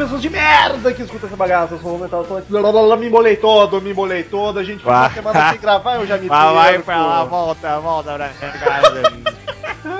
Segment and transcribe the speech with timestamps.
[0.00, 1.74] Pessoas de merda que escutam essa bagaça.
[1.74, 4.58] Eu sou Metal, tô aqui, blá, blá, blá, me embolei todo, me embolei todo.
[4.58, 7.78] A gente ficou uma semana sem gravar, eu já me Vai, vai pra lá, volta,
[7.80, 9.29] volta pra casa.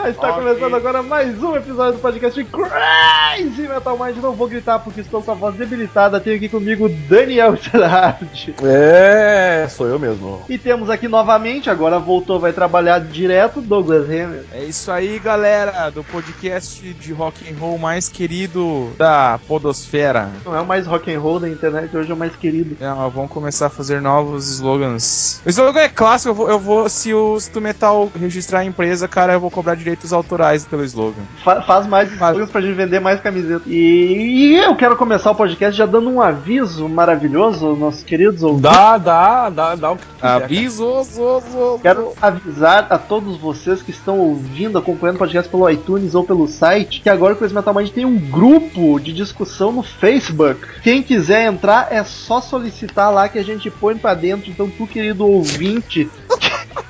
[0.06, 0.42] Está Ok.
[0.42, 4.16] começando agora mais um episódio do podcast Crazy Metal Mind.
[4.16, 6.18] Não vou gritar porque estou com a voz debilitada.
[6.18, 8.54] Tenho aqui comigo Daniel Gerardi.
[8.62, 10.42] É, sou eu mesmo.
[10.48, 14.44] E temos aqui novamente, agora voltou, vai trabalhar direto, Douglas Hammer.
[14.52, 20.30] É isso aí, galera, do podcast de rock and roll mais querido da podosfera.
[20.44, 22.76] Não é o mais rock and roll da internet, hoje é o mais querido.
[22.80, 25.42] É, vamos começar a fazer novos slogans.
[25.44, 29.06] O slogan é clássico, eu vou, eu vou se o se Metal registrar a empresa,
[29.06, 31.22] cara, eu vou cobrar direitos autorais pelo slogan.
[31.42, 32.32] Fa- faz mais Faz.
[32.32, 33.62] slogans pra gente vender mais camiseta.
[33.66, 38.42] E, e eu quero começar o podcast já dando um aviso maravilhoso aos nossos queridos
[38.42, 38.70] ouvintes.
[38.70, 40.10] Dá, dá, dá, dá o que tu.
[40.26, 45.68] Aviso, zo, zo, Quero avisar a todos vocês que estão ouvindo, acompanhando o podcast pelo
[45.68, 49.72] iTunes ou pelo site, que agora o Crazy Metal Mind tem um grupo de discussão
[49.72, 50.60] no Facebook.
[50.82, 54.50] Quem quiser entrar é só solicitar lá que a gente põe pra dentro.
[54.50, 56.08] Então, tu, querido ouvinte,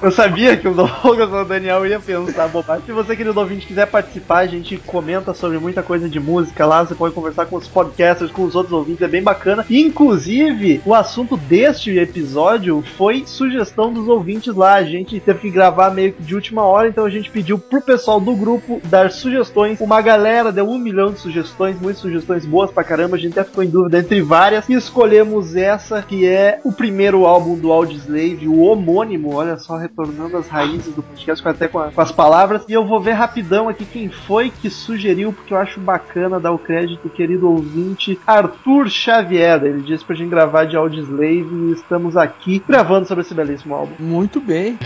[0.03, 2.85] eu sabia que o Douglas ou o Daniel ia pensar bobagem.
[2.87, 6.85] Se você, querido ouvinte, quiser participar, a gente comenta sobre muita coisa de música lá.
[6.85, 9.65] Você pode conversar com os podcasters, com os outros ouvintes, é bem bacana.
[9.69, 14.75] Inclusive, o assunto deste episódio foi sugestão dos ouvintes lá.
[14.75, 17.81] A gente teve que gravar meio que de última hora, então a gente pediu pro
[17.81, 19.81] pessoal do grupo dar sugestões.
[19.81, 23.17] Uma galera deu um milhão de sugestões, muitas sugestões boas pra caramba.
[23.17, 27.27] A gente até ficou em dúvida entre várias e escolhemos essa, que é o primeiro
[27.27, 29.35] álbum do Audioslave, o homônimo.
[29.35, 32.65] Olha só, retornando às raízes do podcast, até com, a- com as palavras.
[32.69, 36.53] E eu vou ver rapidão aqui quem foi que sugeriu, porque eu acho bacana dar
[36.53, 39.63] o crédito, querido ouvinte, Arthur Xavier.
[39.65, 43.93] Ele disse pra gente gravar de Audioslave e estamos aqui gravando sobre esse belíssimo álbum.
[43.99, 44.79] Muito bem.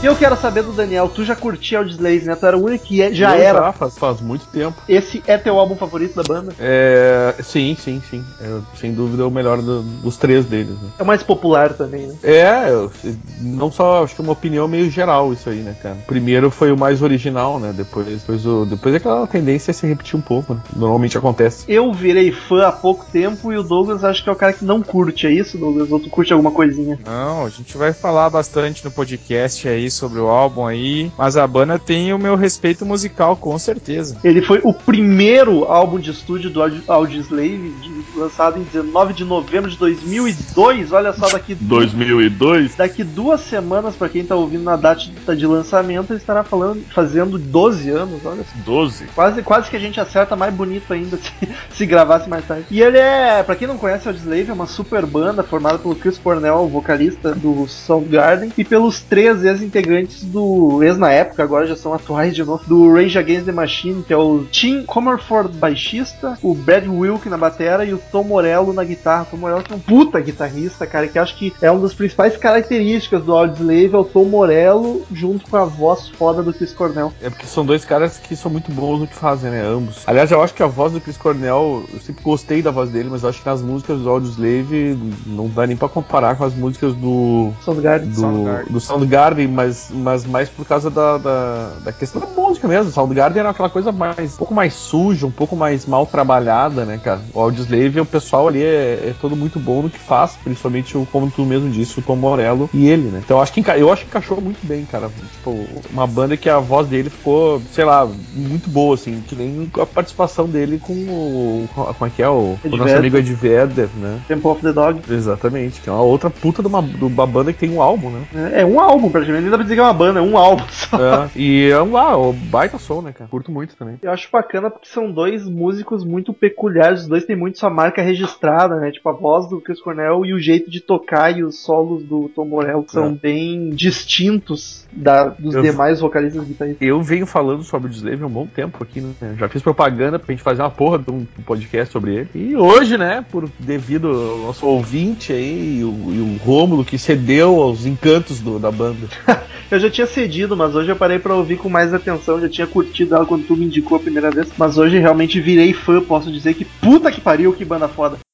[0.00, 2.36] E eu quero saber do Daniel, tu já curtia Audioslave, né?
[2.36, 3.72] Tu era o único que é- já Eu era.
[3.72, 4.80] faz, faz muito tempo.
[4.88, 6.54] Esse é teu álbum favorito da banda?
[6.60, 8.24] É, sim, sim, sim.
[8.40, 10.70] É, sem dúvida é o melhor do- dos três deles.
[10.80, 10.90] Né?
[11.00, 12.14] É o mais popular também, né?
[12.22, 12.92] É, eu-
[13.40, 15.96] não só, acho que é uma opinião meio geral isso aí, né, cara?
[16.06, 17.74] Primeiro foi o mais original, né?
[17.76, 20.60] Depois, depois, o, depois aquela tendência a se repetir um pouco, né?
[20.76, 21.64] Normalmente acontece.
[21.66, 24.64] Eu virei fã há pouco tempo e o Douglas acho que é o cara que
[24.64, 25.90] não curte, é isso, Douglas?
[25.90, 27.00] Ou tu curte alguma coisinha?
[27.04, 31.46] Não, a gente vai falar bastante no podcast aí sobre o álbum aí, mas a
[31.46, 34.18] banda tem o meu respeito musical, com certeza.
[34.24, 37.74] Ele foi o primeiro álbum de estúdio do Audi- Audioslave,
[38.14, 40.92] lançado em 19 de novembro de 2002.
[40.92, 42.76] Olha só, daqui, 2002?
[42.76, 47.38] daqui duas semanas, pra quem tá ouvindo na data de lançamento, ele estará falando, fazendo
[47.38, 48.58] 12 anos, olha só.
[48.64, 49.04] 12?
[49.14, 51.32] Quase, quase que a gente acerta mais bonito ainda se,
[51.70, 52.66] se gravasse mais tarde.
[52.70, 55.94] E ele é, pra quem não conhece, o Audioslave é uma super banda formada pelo
[55.94, 61.66] Chris Cornell, o vocalista do Soundgarden, e pelos três ex-integrantes do ex na época, agora
[61.66, 65.56] já são atuais de novo, do Rage Against the Machine, que é o Tim Comerford
[65.56, 69.22] baixista, o Brad Wilk na batera e o o Tom Morello na guitarra.
[69.22, 71.94] O Tom Morello que é um puta guitarrista, cara, que acho que é uma das
[71.94, 76.72] principais características do Audioslave, é o Tom Morello junto com a voz foda do Chris
[76.72, 77.12] Cornell.
[77.22, 79.62] É porque são dois caras que são muito bons no que fazem, né?
[79.62, 80.02] Ambos.
[80.06, 83.08] Aliás, eu acho que a voz do Chris Cornell, eu sempre gostei da voz dele,
[83.10, 86.54] mas eu acho que nas músicas do Audioslave não dá nem pra comparar com as
[86.54, 87.52] músicas do.
[87.62, 88.10] Soundgarden.
[88.10, 88.72] Do Soundgarden.
[88.72, 92.90] do Soundgarden, mas, mas mais por causa da, da, da questão da música mesmo.
[92.90, 96.84] O Soundgarden era aquela coisa mais um pouco mais suja, um pouco mais mal trabalhada,
[96.84, 97.20] né, cara?
[97.32, 101.06] O Audioslave, o pessoal ali é, é todo muito bom no que faz, principalmente o,
[101.06, 103.20] como tu mesmo disse, o Tom Morello e ele, né?
[103.24, 105.10] Então eu acho que eu acho que encaixou muito bem, cara.
[105.32, 109.70] Tipo, uma banda que a voz dele ficou, sei lá, muito boa, assim, que nem
[109.80, 111.68] a participação dele com o.
[111.74, 112.28] Como é que é?
[112.28, 114.20] O, o nosso amigo Ed Vedder, né?
[114.28, 115.00] Temple of the Dog.
[115.10, 118.10] Exatamente, que é uma outra puta de uma, de uma banda que tem um álbum,
[118.10, 118.22] né?
[118.52, 119.42] É, é um álbum, praticamente.
[119.42, 120.96] Nem dá pra dizer que é uma banda, é um álbum só.
[120.96, 123.28] É, e é um ah, o baita som, né, cara?
[123.30, 123.98] Curto muito também.
[124.02, 128.02] Eu acho bacana porque são dois músicos muito peculiares, os dois têm muito sua marca
[128.02, 128.90] registrada, né?
[128.90, 132.28] Tipo, a voz do Chris Cornell e o jeito de tocar e os solos do
[132.34, 133.10] Tom Morello são É.
[133.10, 136.86] bem distintos da, dos Eu- demais vocalistas guitarristas.
[136.86, 139.12] Eu venho falando sobre o Slave há um bom tempo aqui, né?
[139.38, 142.28] Já fiz propaganda pra gente fazer uma porra de um podcast sobre ele.
[142.34, 146.98] E hoje, né, por devido ao nosso ouvinte aí e o, e o Rômulo que
[146.98, 149.06] cedeu aos encantos do- da banda.
[149.70, 152.66] Eu já tinha cedido, mas hoje eu parei pra ouvir com mais atenção, já tinha
[152.66, 156.32] curtido ela quando tu me indicou a primeira vez, mas hoje realmente virei fã, posso
[156.32, 158.27] dizer que puta que pariu, que banda foda.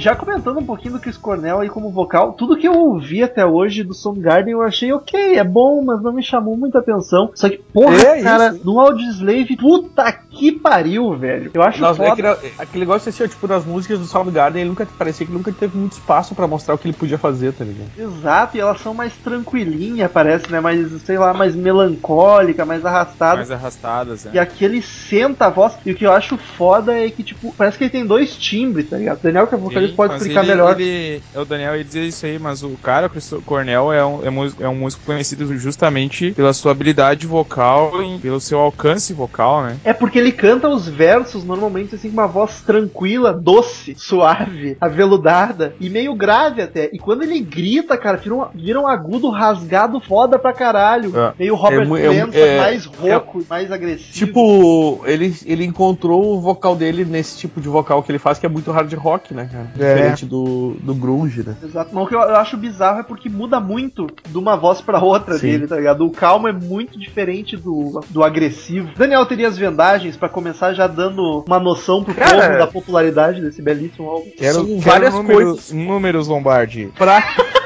[0.00, 3.44] Já comentando um pouquinho do Chris Cornell aí como vocal, tudo que eu ouvi até
[3.44, 7.30] hoje do Soundgarden eu achei ok, é bom, mas não me chamou muita atenção.
[7.34, 8.64] Só que, porra, É cara, isso.
[8.64, 11.50] no Audioslave, puta que pariu, velho.
[11.52, 12.12] Eu acho é foda.
[12.12, 15.52] aquele, aquele negócio assim, tipo, nas músicas do Soundgarden, ele nunca parecia que ele nunca
[15.52, 17.90] teve muito espaço pra mostrar o que ele podia fazer, tá ligado?
[17.98, 20.60] Exato, e elas são mais tranquilinhas, parece, né?
[20.60, 23.36] Mais, sei lá, mais melancólica, mais arrastada.
[23.36, 24.30] Mais arrastadas, né?
[24.34, 25.76] E aqui ele senta a voz.
[25.84, 28.88] E o que eu acho foda é que, tipo, parece que ele tem dois timbres,
[28.88, 29.20] tá ligado?
[29.22, 30.80] Daniel, que é vocalista, Sim, pode explicar ele- melhor.
[30.80, 34.04] Ele, é o Daniel ia dizer isso aí, mas o cara, o Chris Cornell, é
[34.04, 38.58] um, é, músico, é um músico conhecido justamente pela sua habilidade vocal e pelo seu
[38.58, 39.76] alcance vocal, né?
[39.84, 45.74] É porque ele canta os versos normalmente assim com uma voz tranquila, doce, suave, aveludada
[45.80, 46.90] e meio grave até.
[46.92, 51.12] E quando ele grita, cara, vira um, vira um agudo rasgado foda pra caralho.
[51.16, 51.32] É.
[51.38, 54.12] Meio Robert É é Plant, é- mais rouco e mais agressivo.
[54.12, 58.46] Tipo, ele, ele encontrou o vocal dele nesse tipo de vocal que ele faz, que
[58.46, 59.70] é muito hard rock, né, cara?
[59.80, 59.94] É.
[59.94, 61.56] Diferente do, do grunge, né?
[61.64, 61.90] Exato.
[61.94, 65.00] Mas o que eu, eu acho bizarro é porque muda muito de uma voz pra
[65.02, 65.46] outra Sim.
[65.48, 66.04] dele, tá ligado?
[66.04, 68.90] O calmo é muito diferente do, do agressivo.
[68.96, 73.40] Daniel teria as vendagens pra começar já dando uma noção pro Cara- povo da popularidade
[73.40, 74.30] desse belíssimo álbum.
[74.36, 75.72] Quero, São quero várias números, coisas.
[75.72, 76.90] números, Lombardi.
[76.98, 77.22] pra,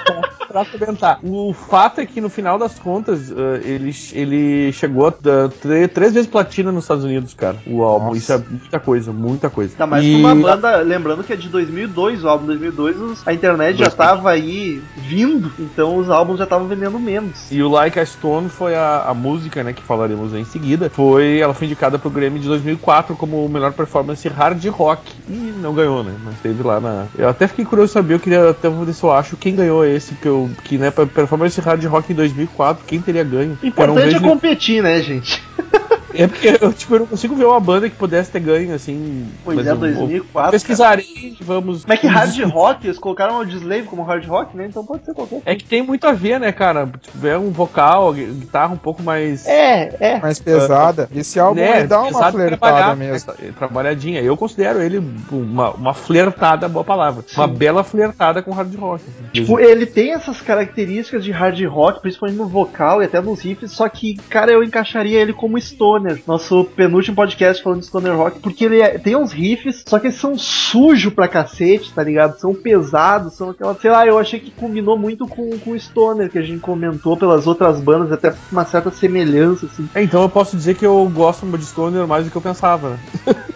[0.62, 1.18] pra comentar.
[1.22, 6.12] O fato é que no final das contas, eh, ele, ele chegou a tre- três
[6.14, 7.56] vezes platina nos Estados Unidos, cara.
[7.66, 8.06] O álbum.
[8.06, 8.18] Nossa.
[8.18, 9.74] Isso é muita coisa, muita coisa.
[9.76, 13.32] Tá mais E- uma banda, lembrando que é de 2002 o álbum 2002, os- a
[13.32, 13.96] internet já 2000.
[14.06, 17.50] tava aí vindo, então os álbuns já estavam vendendo menos.
[17.50, 20.88] E o Like a Stone foi a, a música, né, que falaremos em seguida.
[20.90, 25.02] Foi, ela foi indicada pro Grammy de 2004 como melhor performance hard rock.
[25.28, 26.14] E não ganhou, né?
[26.24, 27.06] Mas teve lá na.
[27.16, 29.84] Eu até fiquei curioso de saber, eu queria até ver se eu acho quem ganhou
[29.84, 30.43] esse, que eu.
[30.64, 33.58] Que, né, performance hard rock em 2004, quem teria ganho?
[33.62, 35.42] Importante é competir, né, gente?
[36.14, 39.28] É porque eu, tipo, eu não consigo ver uma banda que pudesse ter ganho, assim.
[39.44, 40.32] Pois é, eu vou 2004.
[40.32, 40.50] cara.
[40.50, 41.84] Pesquisarei vamos.
[41.86, 44.66] Mas é que hard rock, eles colocaram o Slave como hard rock, né?
[44.66, 46.86] Então pode ser qualquer É que tem muito a ver, né, cara?
[47.00, 49.46] Tipo, é um vocal, guitarra um pouco mais.
[49.46, 50.20] É, é.
[50.20, 51.08] Mais pesada.
[51.14, 53.32] Esse álbum né, ele dá uma flertada mesmo.
[53.38, 54.20] né, Trabalhadinha.
[54.20, 57.24] Eu considero ele uma, uma flertada, boa palavra.
[57.36, 59.04] Uma bela flertada com hard rock.
[59.04, 59.28] assim.
[59.32, 63.72] Tipo, ele tem essas características de hard rock, principalmente no vocal e até nos riffs,
[63.72, 65.58] só que, cara, eu encaixaria ele como
[66.04, 66.22] stoner.
[66.26, 70.08] Nosso penúltimo podcast falando de stoner rock, porque ele é- tem uns riffs, só que
[70.08, 72.38] eles são sujos pra cacete, tá ligado?
[72.38, 73.74] São pesados, são aquela.
[73.74, 77.46] Sei lá, eu achei que combinou muito com, o stoner que a gente comentou pelas
[77.46, 79.88] outras bandas, até uma certa semelhança, assim.
[79.94, 82.90] É, então eu posso dizer que eu gosto de Stoner mais do que eu pensava,
[82.90, 82.98] né?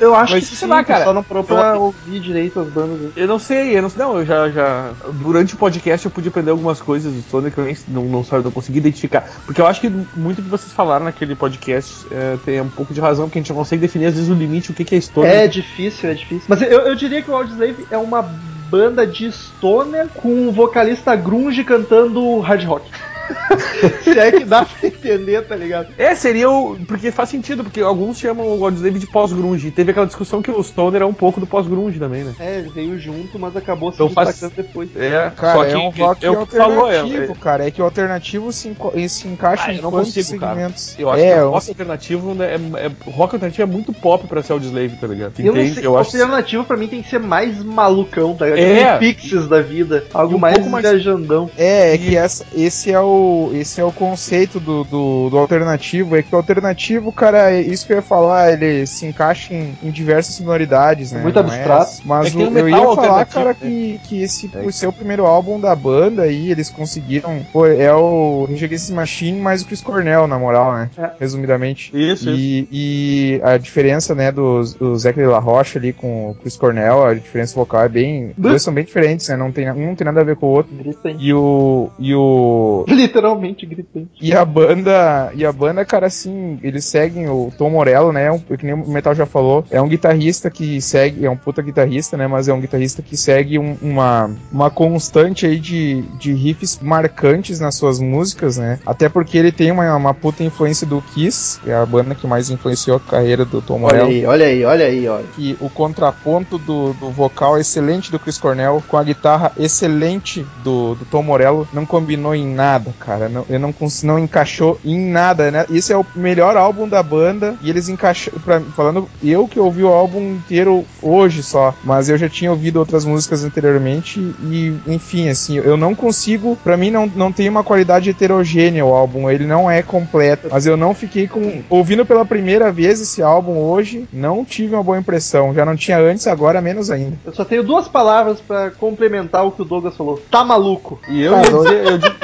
[0.00, 1.04] Eu acho Mas que sei sim, lá, tu cara.
[1.04, 3.00] só não parou pra ouvir direito as bandas.
[3.00, 3.10] né?
[3.16, 4.02] Eu não sei, eu não sei.
[4.02, 4.92] Não, eu já, já.
[5.12, 8.24] Durante o podcast eu pude aprender algumas coisas do Stoner que eu nem não, não,
[8.24, 9.28] sabe, não consegui identificar.
[9.44, 13.00] Porque eu acho que muito que vocês falaram naquele podcast é, tem um pouco de
[13.00, 15.00] razão, porque a gente não consegue definir às vezes o limite, o que, que é
[15.00, 15.30] Stoner.
[15.30, 16.44] É difícil, é difícil.
[16.48, 18.22] Mas eu, eu diria que o Audioslave é uma
[18.70, 22.90] banda de stoner com um vocalista grunge cantando hard rock.
[24.02, 25.88] Se é que dá pra entender, tá ligado?
[25.98, 26.76] É, seria o.
[26.86, 29.70] Porque faz sentido, porque alguns chamam o Audioslave de pós-grunge.
[29.70, 32.34] Teve aquela discussão que o Stoner é um pouco do pós-grunge também, né?
[32.38, 34.88] É, ele veio junto, mas acabou se Então faz- destacando depois.
[34.96, 37.66] É, Cara, é um rock eu alternativo, falou, é, cara.
[37.66, 40.54] É que o alternativo se, enco- se encaixa Ah, em eu não quantos consigo, cara.
[40.54, 40.96] segmentos?
[40.98, 44.26] Eu acho é, que o rock alternativo né, é, é- rock alternativo é muito pop
[44.26, 45.32] pra ser Audioslave, tá ligado?
[45.38, 45.74] Eu não Entende?
[45.76, 48.60] sei, Eu acho alternativo pra mim tem que ser mais malucão, tá ligado?
[48.60, 48.98] É.
[48.98, 50.04] Pixies da vida.
[50.14, 51.50] Algo um mais mais- viajandão.
[51.56, 53.15] É, é que essa, esse é o
[53.54, 56.16] esse é o conceito do, do, do alternativo.
[56.16, 59.74] É que o alternativo, cara, é isso que eu ia falar, ele se encaixa em,
[59.82, 61.22] em diversas sonoridades, né?
[61.22, 61.92] Muito Não abstrato.
[61.92, 63.56] É, mas É o- eu ia falar, cara, né?
[63.60, 67.40] que, que esse, É por ser o primeiro álbum da banda aí, eles conseguiram.
[67.52, 70.90] Pô, é o Rage Against Machine mais o Chris Cornell, na moral, né?
[70.98, 71.10] É.
[71.20, 71.90] Resumidamente.
[71.94, 72.30] Isso, isso.
[72.30, 76.56] E, e a diferença, né, do, do Zach de la Rocha ali com o Chris
[76.56, 78.26] Cornell, a diferença vocal é bem.
[78.28, 79.36] Os dois são bem diferentes, né?
[79.36, 80.72] Não tem, um não tem nada a ver com o outro.
[81.18, 81.90] E o.
[81.98, 82.84] E o.
[83.06, 84.10] Literalmente gritante.
[84.20, 85.30] E a banda.
[85.34, 88.30] E a banda, cara, assim, eles seguem o Tom Morello, né?
[88.30, 89.64] Um, que nem o Metal já falou.
[89.70, 91.24] É um guitarrista que segue.
[91.24, 92.26] É um puta guitarrista, né?
[92.26, 97.60] Mas é um guitarrista que segue um- uma, uma constante aí de, de riffs marcantes
[97.60, 98.78] nas suas músicas, né?
[98.84, 102.26] Até porque ele tem uma, uma puta influência do Kiss, que é a banda que
[102.26, 105.24] mais influenciou a carreira do Tom Olha Morello aí, olha aí, olha aí, olha.
[105.34, 110.94] que o contraponto do, do vocal excelente do Chris Cornell com a guitarra excelente do,
[110.94, 113.28] do Tom Morello não combinou em nada, cara.
[113.28, 115.66] Não, eu não, cons- não encaixou em nada, né?
[115.70, 118.38] Esse é o melhor álbum da banda e eles encaixaram.
[118.74, 123.04] Falando, eu que ouvi o álbum inteiro hoje só, mas eu já tinha ouvido outras
[123.04, 126.56] músicas anteriormente e, enfim, assim, eu não consigo.
[126.62, 130.66] Pra mim, não, não tem uma qualidade heterogênea o álbum, ele não é completo, mas
[130.66, 131.62] eu não fiquei com.
[131.68, 135.54] Ouvindo pela primeira vez esse álbum hoje, não tive uma boa impressão.
[135.54, 137.16] Já não tinha antes, agora menos ainda.
[137.24, 140.22] Eu só tenho duas palavras pra complementar o que o Douglas falou.
[140.30, 141.00] Tá maluco.
[141.08, 142.14] E eu, dizer, eu digo,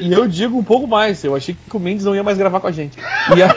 [0.00, 2.60] e eu digo um pouco mais, eu achei que o Mendes não ia mais gravar
[2.60, 2.98] com a gente.
[3.36, 3.54] E a-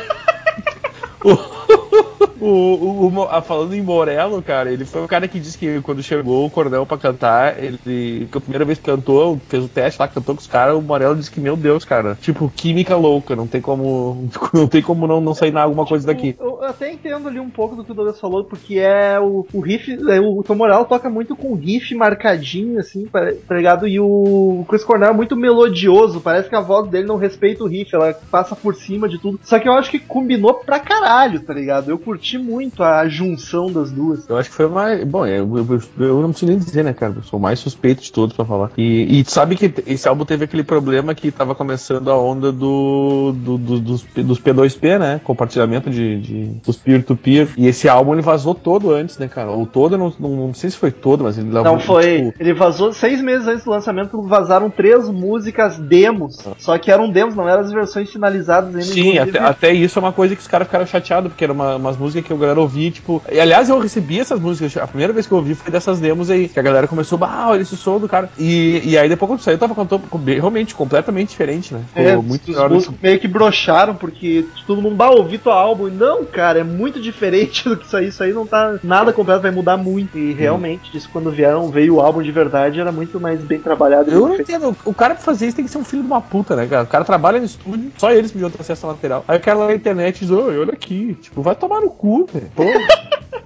[1.24, 1.61] o,
[2.40, 5.82] o, o Mo- ah, falando em Morello, cara, ele foi o cara que disse que
[5.82, 9.68] quando chegou o Cornel pra cantar, ele, que a primeira vez que cantou, fez o
[9.70, 12.96] teste lá, cantou com os caras, o Morello disse que, meu Deus, cara, tipo, química
[12.96, 16.36] louca, não tem como, não tem como não, não sair alguma coisa daqui.
[16.40, 19.46] Eu, eu até entendo ali um pouco do que o Douglas falou, porque é o,
[19.54, 19.92] o riff.
[20.10, 23.08] é, o Tom Morello toca muito com riff marcadinho, assim,
[23.48, 23.88] tá ligado?
[23.88, 27.68] E o Chris Cornell é muito melodioso, parece que a voz dele não respeita o
[27.68, 29.40] riff, ela passa por cima de tudo.
[29.44, 31.61] Só que eu acho que combinou pra caralho, tá ligado?
[31.90, 34.28] Eu curti muito a junção das duas.
[34.30, 35.04] Eu acho que foi mais.
[35.04, 37.14] Bom, eu, eu, eu não preciso nem dizer, né, cara?
[37.18, 38.72] Eu sou o mais suspeito de todos pra falar.
[38.78, 43.34] E, e sabe que esse álbum teve aquele problema que tava começando a onda do,
[43.36, 45.22] do- do- dos, dos P2P, né?
[45.24, 47.50] Compartilhamento de, de- dos peer-to-peer.
[47.58, 49.52] E esse álbum ele vazou todo antes, né, cara?
[49.52, 52.26] Ou todo, não, não, não sei se foi todo, mas ele Não foi.
[52.26, 56.38] tipo, Ele vazou seis meses antes do lançamento, vazaram três músicas demos.
[56.58, 58.86] Só que eram demos, não eram as versões finalizadas ainda.
[58.86, 61.76] Sim, até, até isso é uma coisa que os caras ficaram chateados, porque eram uma,
[61.76, 63.22] umas músicas que a galera ouvia, tipo.
[63.32, 66.30] E aliás, eu recebi essas músicas, a primeira vez que eu ouvi foi dessas demos
[66.30, 68.30] aí, que a galera começou, ah, olha esse som do cara.
[68.38, 71.82] E, e aí depois quando saiu, tava cantando realmente completamente diferente, né?
[71.88, 75.88] Ficou É, muito os músicos meio que brocharam, porque todo mundo vai ouvir teu álbum.
[75.88, 78.08] E não, cara, é muito diferente do que isso aí.
[78.08, 80.18] Isso aí não tá nada completo, vai mudar muito.
[80.18, 84.12] E realmente, isso quando vieram, veio o álbum de verdade, era muito mais bem trabalhado.
[84.12, 84.76] Eu não entendo.
[84.86, 86.84] O cara pra fazer isso tem que ser um filho de uma puta, né, cara?
[86.84, 89.24] O cara trabalha no estúdio, só eles podiam ter acesso ao material.
[89.28, 91.18] Aí o cara lá na internet diz, "Oi, olha aqui.
[91.22, 92.52] Tipo, vai tomar no cu, velho.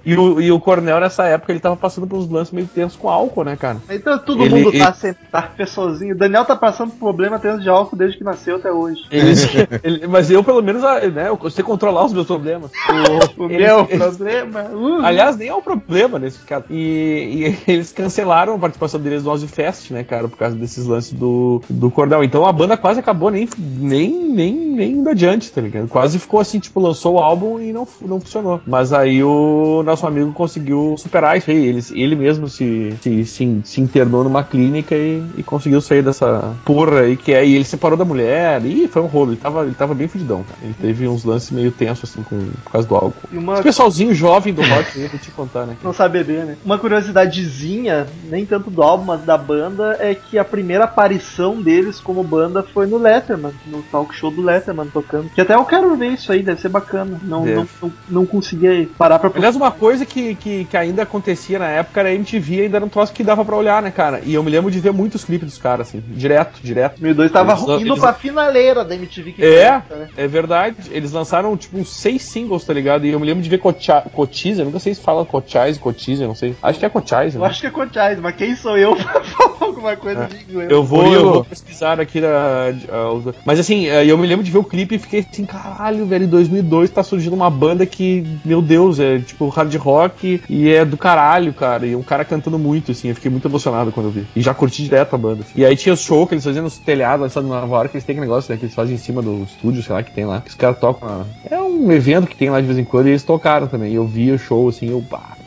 [0.06, 2.96] E o, e o Cornel, nessa época, ele tava passando por uns lances meio tensos
[2.96, 3.78] com álcool, né, cara?
[3.90, 6.14] Então todo Ele- mundo ele- tá sempre tá pessoalzinho.
[6.14, 9.00] O Daniel tá passando por problema tendo de álcool desde que nasceu até hoje.
[9.10, 12.70] Ele- mas eu, pelo menos, né, eu sei controlar os meus problemas.
[13.36, 14.64] O, O meu problema.
[14.72, 16.64] uh, Aliás, nem é um problema nesse caso.
[16.70, 20.86] E, e eles cancelaram a participação deles no Ozzy Fest, né, cara, por causa desses
[20.86, 22.22] lances do, do Cordel.
[22.24, 25.88] Então a banda quase acabou nem, nem, nem, nem indo adiante, tá ligado?
[25.88, 28.60] Quase ficou assim, tipo, lançou o álbum e não, não funcionou.
[28.66, 31.66] Mas aí o nosso amigo conseguiu superar isso aí.
[31.66, 36.54] Ele, ele mesmo se, se, se, se internou numa clínica e, e conseguiu sair dessa
[36.64, 38.64] porra aí, que aí ele separou da mulher.
[38.64, 39.32] E foi um rolo.
[39.32, 40.58] Ele tava, ele tava bem fudidão, cara.
[40.62, 43.28] Ele teve uns lances meio tensos, assim, com, por causa do álcool.
[43.32, 45.76] E uma Esse pessoalzinho jovem do rock, eu vou te contar, né?
[45.82, 46.56] não sabe beber, né?
[46.64, 52.00] Uma curiosidadezinha, nem tanto do álbum, mas da banda, é que a primeira aparição deles
[52.00, 55.30] como banda foi no Letterman, no talk show do Letterman tocando.
[55.30, 57.18] Que até eu quero ver isso aí, deve ser bacana.
[57.22, 57.56] Não, Deve.
[57.56, 61.60] não, não, não consegui parar pra Aliás, uma procurar coisa que, que, que ainda acontecia
[61.60, 64.20] na época era a MTV, ainda era um troço que dava pra olhar, né, cara?
[64.24, 66.98] E eu me lembro de ver muitos clipes dos caras, assim, direto, direto.
[67.00, 70.08] 2002 tava Eles- indo eles- pra finaleira da MTV que É, foi, né?
[70.16, 70.76] é verdade.
[70.90, 73.06] Eles lançaram, tipo, uns seis singles, tá ligado?
[73.06, 76.28] E eu me lembro de ver Cotiza, eu nunca sei se fala Cochise, Cotiza, eu
[76.28, 76.56] não sei.
[76.60, 77.46] Acho que é Cochise, Eu né?
[77.46, 80.26] acho que é Cochise, mas quem sou eu pra falar alguma coisa É.
[80.26, 80.68] de inglês?
[80.70, 82.28] Eu vou, eu vou pesquisar aqui na.
[82.28, 86.06] ah, Mas assim, eh, eu me lembro de ver o clipe e fiquei assim, caralho,
[86.06, 90.70] velho, em 2002 tá surgindo uma banda que, meu Deus, é tipo hard rock e
[90.70, 91.86] é do caralho, cara.
[91.86, 94.26] E um cara cantando muito, assim, eu fiquei muito emocionado quando eu vi.
[94.34, 95.42] E já curti direto a banda.
[95.42, 95.52] assim.
[95.54, 98.04] E aí tinha os shows que eles faziam nos telhados lá em Nova York, eles
[98.04, 100.24] têm aquele negócio, né, que eles fazem em cima do estúdio, sei lá, que tem
[100.24, 100.40] lá.
[100.40, 101.08] Que os caras tocam.
[101.08, 101.26] lá.
[101.50, 103.92] É um evento que tem lá de vez em quando e eles tocaram também.
[103.92, 105.04] E eu vi o show, assim, eu.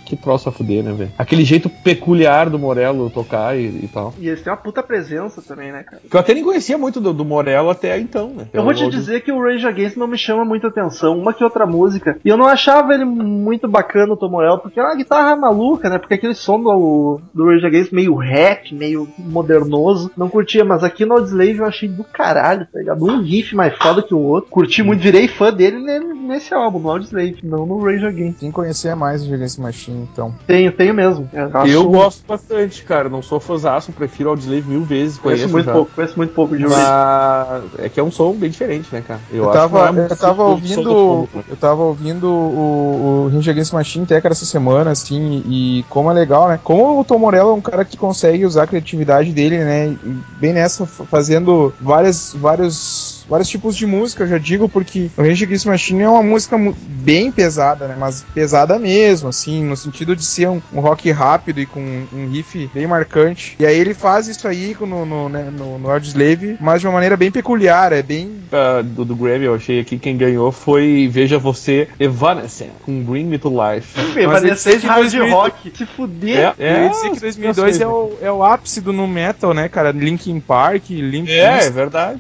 [0.10, 1.12] Que troço a fuder, né, velho?
[1.18, 4.14] Aquele jeito peculiar do Morello tocar e, e tal.
[4.20, 6.02] E eles têm uma puta presença também, né, cara?
[6.10, 8.48] Que eu até nem conhecia muito do, do Morello até então, né?
[8.52, 11.44] Eu vou te dizer que o Rage Against não me chama muita atenção, uma que
[11.44, 12.18] outra música.
[12.26, 15.90] E eu não achava ele muito bacana, o Tom Morello, porque é uma guitarra maluca,
[15.90, 15.98] né?
[15.98, 20.64] Porque aquele som do, do Rage Against meio hack, meio modernoso, não curtia.
[20.66, 23.04] Mas aqui no Audioslave eu achei do caralho, tá ligado?
[23.06, 24.50] Um riff mais foda que o outro.
[24.50, 28.40] Curti muito, virei fã dele ne- nesse álbum, no Audioslave, não no Rage Against.
[28.40, 30.34] Quem conhecer mais o Gigantes Machine, então.
[30.48, 31.30] Tenho, tenho mesmo.
[31.34, 33.10] Eu, Eu acho- gosto bastante, cara.
[33.10, 35.18] Não sou fãzaço, prefiro Audioslave mil vezes.
[35.18, 35.74] Conheço Conheço muito já.
[35.74, 36.64] pouco, conheço muito pouco de.
[36.68, 39.20] Mas é que é um som bem diferente, né, cara?
[39.32, 40.84] Eu, acho tava, é eu tava ouvindo.
[40.84, 41.44] fundo, né?
[41.48, 46.14] Eu tava ouvindo o, o Rage Against Machine Teca essa semana, assim, e como é
[46.14, 46.60] legal, né?
[46.64, 49.90] Como o Tom Morello é um cara que consegue usar a criatividade dele, né?
[49.90, 55.22] E bem nessa, fazendo várias, vários, vários tipos de música, eu já digo, porque o
[55.22, 56.58] Rage Against Machine é uma música
[56.88, 57.96] bem pesada, né?
[57.98, 61.80] Mas pesada mesmo, assim, no sentido de ser um, um rock rápido e com
[62.14, 63.56] um riff bem marcante.
[63.60, 66.94] E aí ele faz isso aí no, no, né, no, no Audioslave, mas de uma
[66.94, 71.08] maneira bem peculiar, é bem Ah, do, do Grammy, eu achei aqui quem ganhou foi
[71.12, 74.00] Veja Você Evanescence com Bring Me to Life.
[74.20, 75.72] Evanescence de hard 2000 rock.
[75.76, 76.54] Se fuder.
[76.58, 79.68] É, Eu ia dizer que 2002 é o, é o ápice do nu metal, né,
[79.70, 79.92] cara?
[79.92, 81.74] Linkin Park, Limp É, é Bizkit.
[81.74, 82.20] verdade.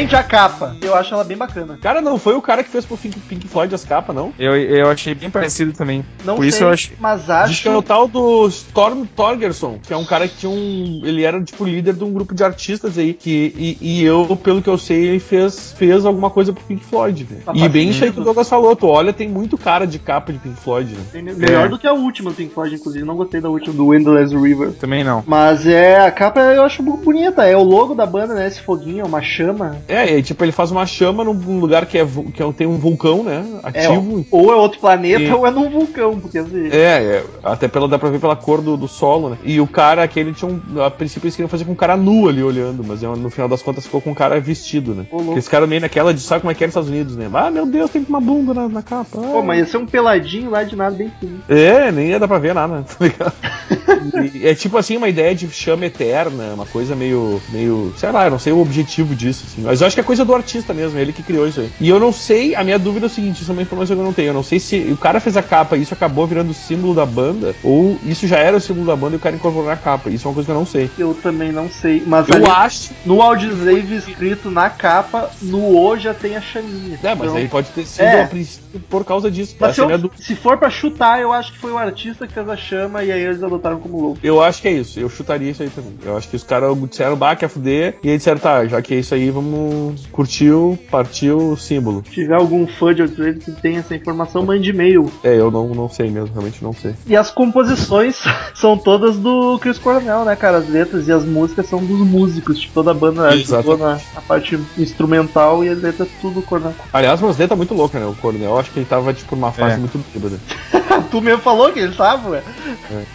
[0.00, 0.76] Gente, a capa.
[0.82, 1.78] Eu acho ela bem bacana.
[1.80, 4.32] Cara, não foi o cara que fez pro Pink, Pink Floyd as capas, não?
[4.38, 6.04] Eu, eu achei bem parecido também.
[6.24, 6.96] Não Por sei, isso eu achei.
[6.98, 7.82] mas Diz que é o acho...
[7.82, 11.00] tal do Storm Torgerson, que é um cara que tinha um.
[11.04, 13.14] Ele era tipo líder de um grupo de artistas aí.
[13.14, 16.84] Que, e, e eu, pelo que eu sei, ele fez, fez alguma coisa pro Pink
[16.84, 17.24] Floyd.
[17.24, 17.42] velho.
[17.42, 18.74] Tá E bem isso aí que o Douglas falou.
[18.74, 21.00] Tu olha, tem muito cara de capa de Pink Floyd, né?
[21.12, 21.68] Tem- Melhor É.
[21.68, 23.04] do que a última do Pink Floyd, inclusive.
[23.04, 24.72] Não gostei da última, do Endless River.
[24.72, 25.22] Também não.
[25.26, 27.44] Mas é, a capa eu acho muito bonita.
[27.44, 28.46] É o logo da banda, né?
[28.46, 29.76] Esse foguinho, é uma chama.
[29.88, 32.76] É, e tipo, ele faz uma chama num lugar que, é, que é- tem um
[32.78, 33.44] vulcão, né?
[33.72, 34.24] É, Ativo.
[34.30, 36.68] ou é outro planeta E- ou é num vulcão, porque assim.
[36.70, 39.38] É, é, até pela, dá pra ver pela cor do, do solo, né?
[39.44, 40.82] E o cara, aquele tinha um.
[40.82, 43.48] A princípio eles queriam fazer com um cara nu ali olhando, mas é, no final
[43.48, 45.06] das contas ficou com um cara vestido, né?
[45.10, 47.28] Porque esse cara meio naquela de sabe como é que é nos Estados Unidos, né?
[47.34, 49.18] Ah, meu Deus, tem uma bunda na, na capa.
[49.18, 51.40] Pô, mas ia ser um peladinho lá de nada bem fino.
[51.48, 53.32] É, nem ia dar pra ver nada, tá ligado?
[54.34, 57.40] E é tipo assim, uma ideia de chama eterna, uma coisa meio.
[57.50, 57.92] meio.
[57.96, 59.62] sei lá, eu não sei o objetivo disso, assim.
[59.62, 61.70] Mas eu acho que é coisa do artista mesmo, ele que criou isso aí.
[61.80, 64.00] E eu não sei, a minha dúvida é o seguinte, isso é uma informação que
[64.00, 64.28] eu não tenho.
[64.28, 66.94] Eu não sei se o cara fez a capa e isso acabou virando o símbolo
[66.94, 69.76] da banda, ou isso já era o símbolo da banda e o cara incorporou na
[69.76, 70.10] capa.
[70.10, 70.90] Isso é uma coisa que eu não sei.
[70.98, 72.02] Eu também não sei.
[72.06, 72.90] Mas Eu ali, acho.
[73.04, 76.98] no Audioslave escrito na capa, no O já tem a chaminha.
[77.02, 78.22] É, mas Então- aí pode ter sido É.
[78.22, 79.54] a princípio por causa disso.
[79.58, 82.26] Mas se, é minha eu- se for pra chutar, eu acho que foi o artista
[82.26, 84.18] que fez a chama e aí eles adotaram como logo.
[84.22, 85.92] Eu acho que é isso, eu chutaria isso aí também.
[86.04, 88.94] Eu acho que os caras disseram, bah, quer fuder, e aí disseram, tá, já que
[88.94, 90.06] é isso aí, vamos.
[90.12, 92.02] Curtiu, partiu o símbolo.
[92.06, 95.10] Se tiver algum fã de Audioslave que tem essa informação, mande e-mail.
[95.22, 96.94] É, eu não, não sei mesmo, realmente não sei.
[97.06, 98.22] E as composições
[98.54, 100.58] são todas do Chris Cornell, né, cara?
[100.58, 102.58] As letras e as músicas são dos músicos.
[102.58, 106.74] Tipo, toda a banda ajudou na, na parte instrumental e as letras tudo Cornell.
[106.92, 108.06] Aliás, umas letras muito loucas, né?
[108.06, 109.78] O Coronel, eu acho que ele tava, tipo, numa fase É.
[109.78, 110.38] muito bêbada.
[111.10, 112.42] tu mesmo falou que ele tava, ué.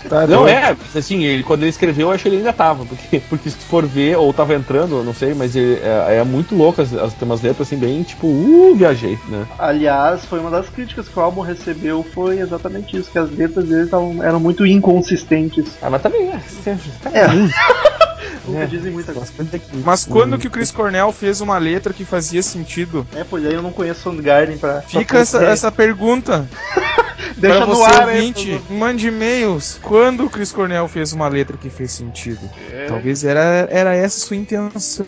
[0.08, 0.49] Tá Não, doido.
[0.50, 3.58] É, assim, ele, quando ele escreveu, eu acho que ele ainda tava, porque, porque se
[3.58, 6.82] tu for ver, ou tava entrando, eu não sei, mas ele- é, é muito louco,
[6.82, 9.46] as, as, tem umas letras, assim, bem, tipo, uh, viajei, né?
[9.58, 13.68] Aliás, foi uma das críticas que o álbum recebeu, foi exatamente isso, que as letras
[13.68, 15.78] dele tavam, eram muito inconsistentes.
[15.82, 16.40] Ah, mas também, é,
[17.14, 17.20] É.
[17.24, 18.00] é.
[18.46, 19.32] Nunca dizem muita coisa.
[19.86, 23.06] Mas quando que o Chris Cornell fez uma letra que fazia sentido?
[23.16, 24.82] É, pois aí eu não conheço Soundgarden pra.
[24.82, 26.48] Fica pra essa, essa pergunta.
[27.39, 29.80] Deixa Pra no ar ouvinte, mande e-mails.
[29.82, 32.49] Quando o Chris Cornell fez uma letra que fez sentido?
[32.71, 32.86] É.
[32.88, 35.06] Talvez era, era essa sua intenção.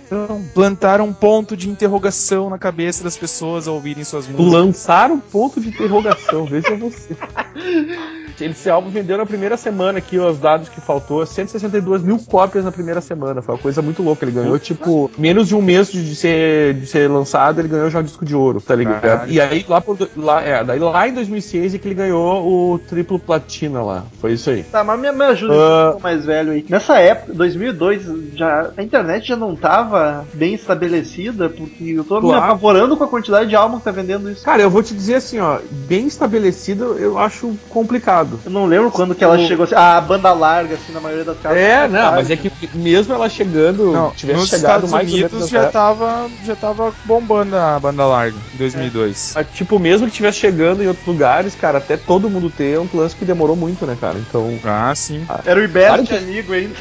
[0.54, 4.54] Plantar um ponto de interrogação na cabeça das pessoas ao ouvirem suas músicas.
[4.54, 7.16] Lançar um ponto de interrogação, veja você.
[8.46, 12.72] Esse álbum vendeu na primeira semana aqui, os dados que faltou, 162 mil cópias na
[12.72, 13.42] primeira semana.
[13.42, 14.26] Foi uma coisa muito louca.
[14.26, 18.00] Ele ganhou, tipo, menos de um mês de ser, de ser lançado, ele ganhou já
[18.00, 19.02] o disco de ouro, tá ligado?
[19.02, 19.32] Caralho.
[19.32, 22.80] E aí, lá, por, lá, é, daí lá em 2006 é que ele ganhou o
[22.80, 24.06] triplo platina lá.
[24.20, 24.64] Foi isso aí.
[24.64, 25.86] Tá, mas me, me ajuda, Ah.
[25.88, 26.66] eu sou mais velho aí.
[26.70, 28.04] Nessa época, 2002,
[28.36, 32.44] já, a internet já não tava bem estabelecida, porque eu tô me Claro.
[32.46, 34.44] apavorando com a quantidade de álbum que tá vendendo isso.
[34.44, 38.31] Cara, eu vou te dizer assim, ó, bem estabelecido eu acho complicado.
[38.46, 41.00] Eu não lembro quando que ela O- chegou assim, ah, a banda larga, assim, na
[41.02, 41.58] maioria das casas.
[41.60, 42.16] É, não, tarde.
[42.16, 46.56] mas é que mesmo ela chegando, Não, tivesse chegado Estados mais Unidos já tava, já
[46.56, 49.34] tava bombando a banda larga em 2002.
[49.36, 52.80] Mas, tipo, mesmo que tivesse chegando em outros lugares, cara, até todo mundo ter é
[52.80, 54.18] um lance que demorou muito, né, cara?
[54.20, 54.60] Então.
[54.64, 55.26] Ah, sim.
[55.46, 56.76] Era o Claro que- amigo ainda.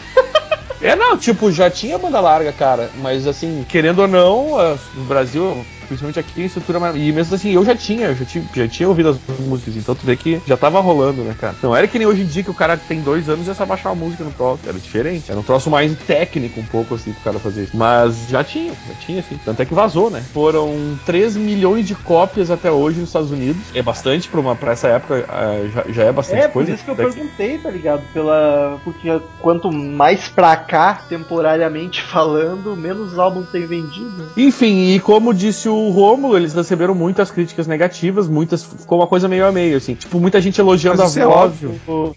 [0.80, 2.90] É, não, tipo, já tinha banda larga, cara.
[2.94, 6.96] Mas assim, querendo ou não, ah, no Brasil, principalmente aqui, tem estrutura.
[6.96, 9.94] E mesmo assim, eu já tinha, eu já tinha, já tinha ouvido as músicas, então
[9.94, 11.54] tu vê que já tava rolando, né, cara?
[11.62, 13.68] Não era que nem hoje em dia que o cara tem dois anos e sabe
[13.68, 14.62] baixar uma música no troço.
[14.66, 15.30] Era diferente.
[15.30, 17.76] Era um troço mais técnico um pouco, assim, pro cara fazer isso.
[17.76, 19.38] Mas já tinha, já tinha, assim.
[19.44, 20.22] Tanto é que vazou, né?
[20.32, 23.62] Foram 3 milhões de cópias até hoje nos Estados Unidos.
[23.74, 26.72] É bastante pra, uma, pra essa época, ah, já, já é bastante É, por coisa.
[26.72, 28.02] isso que eu Daqui- perguntei, tá ligado?
[28.12, 28.78] Pela...
[28.84, 34.26] Porque quanto mais pra cá, temporariamente falando, menos álbum tem vendido.
[34.36, 39.26] Enfim, e como disse o Rômulo, eles receberam muitas críticas negativas, muitas ficou uma coisa
[39.26, 39.94] meio a meio, assim.
[39.94, 41.36] Tipo, muita gente elogiando Mas a é voz.
[41.36, 41.80] óbvio.
[41.86, 42.14] do-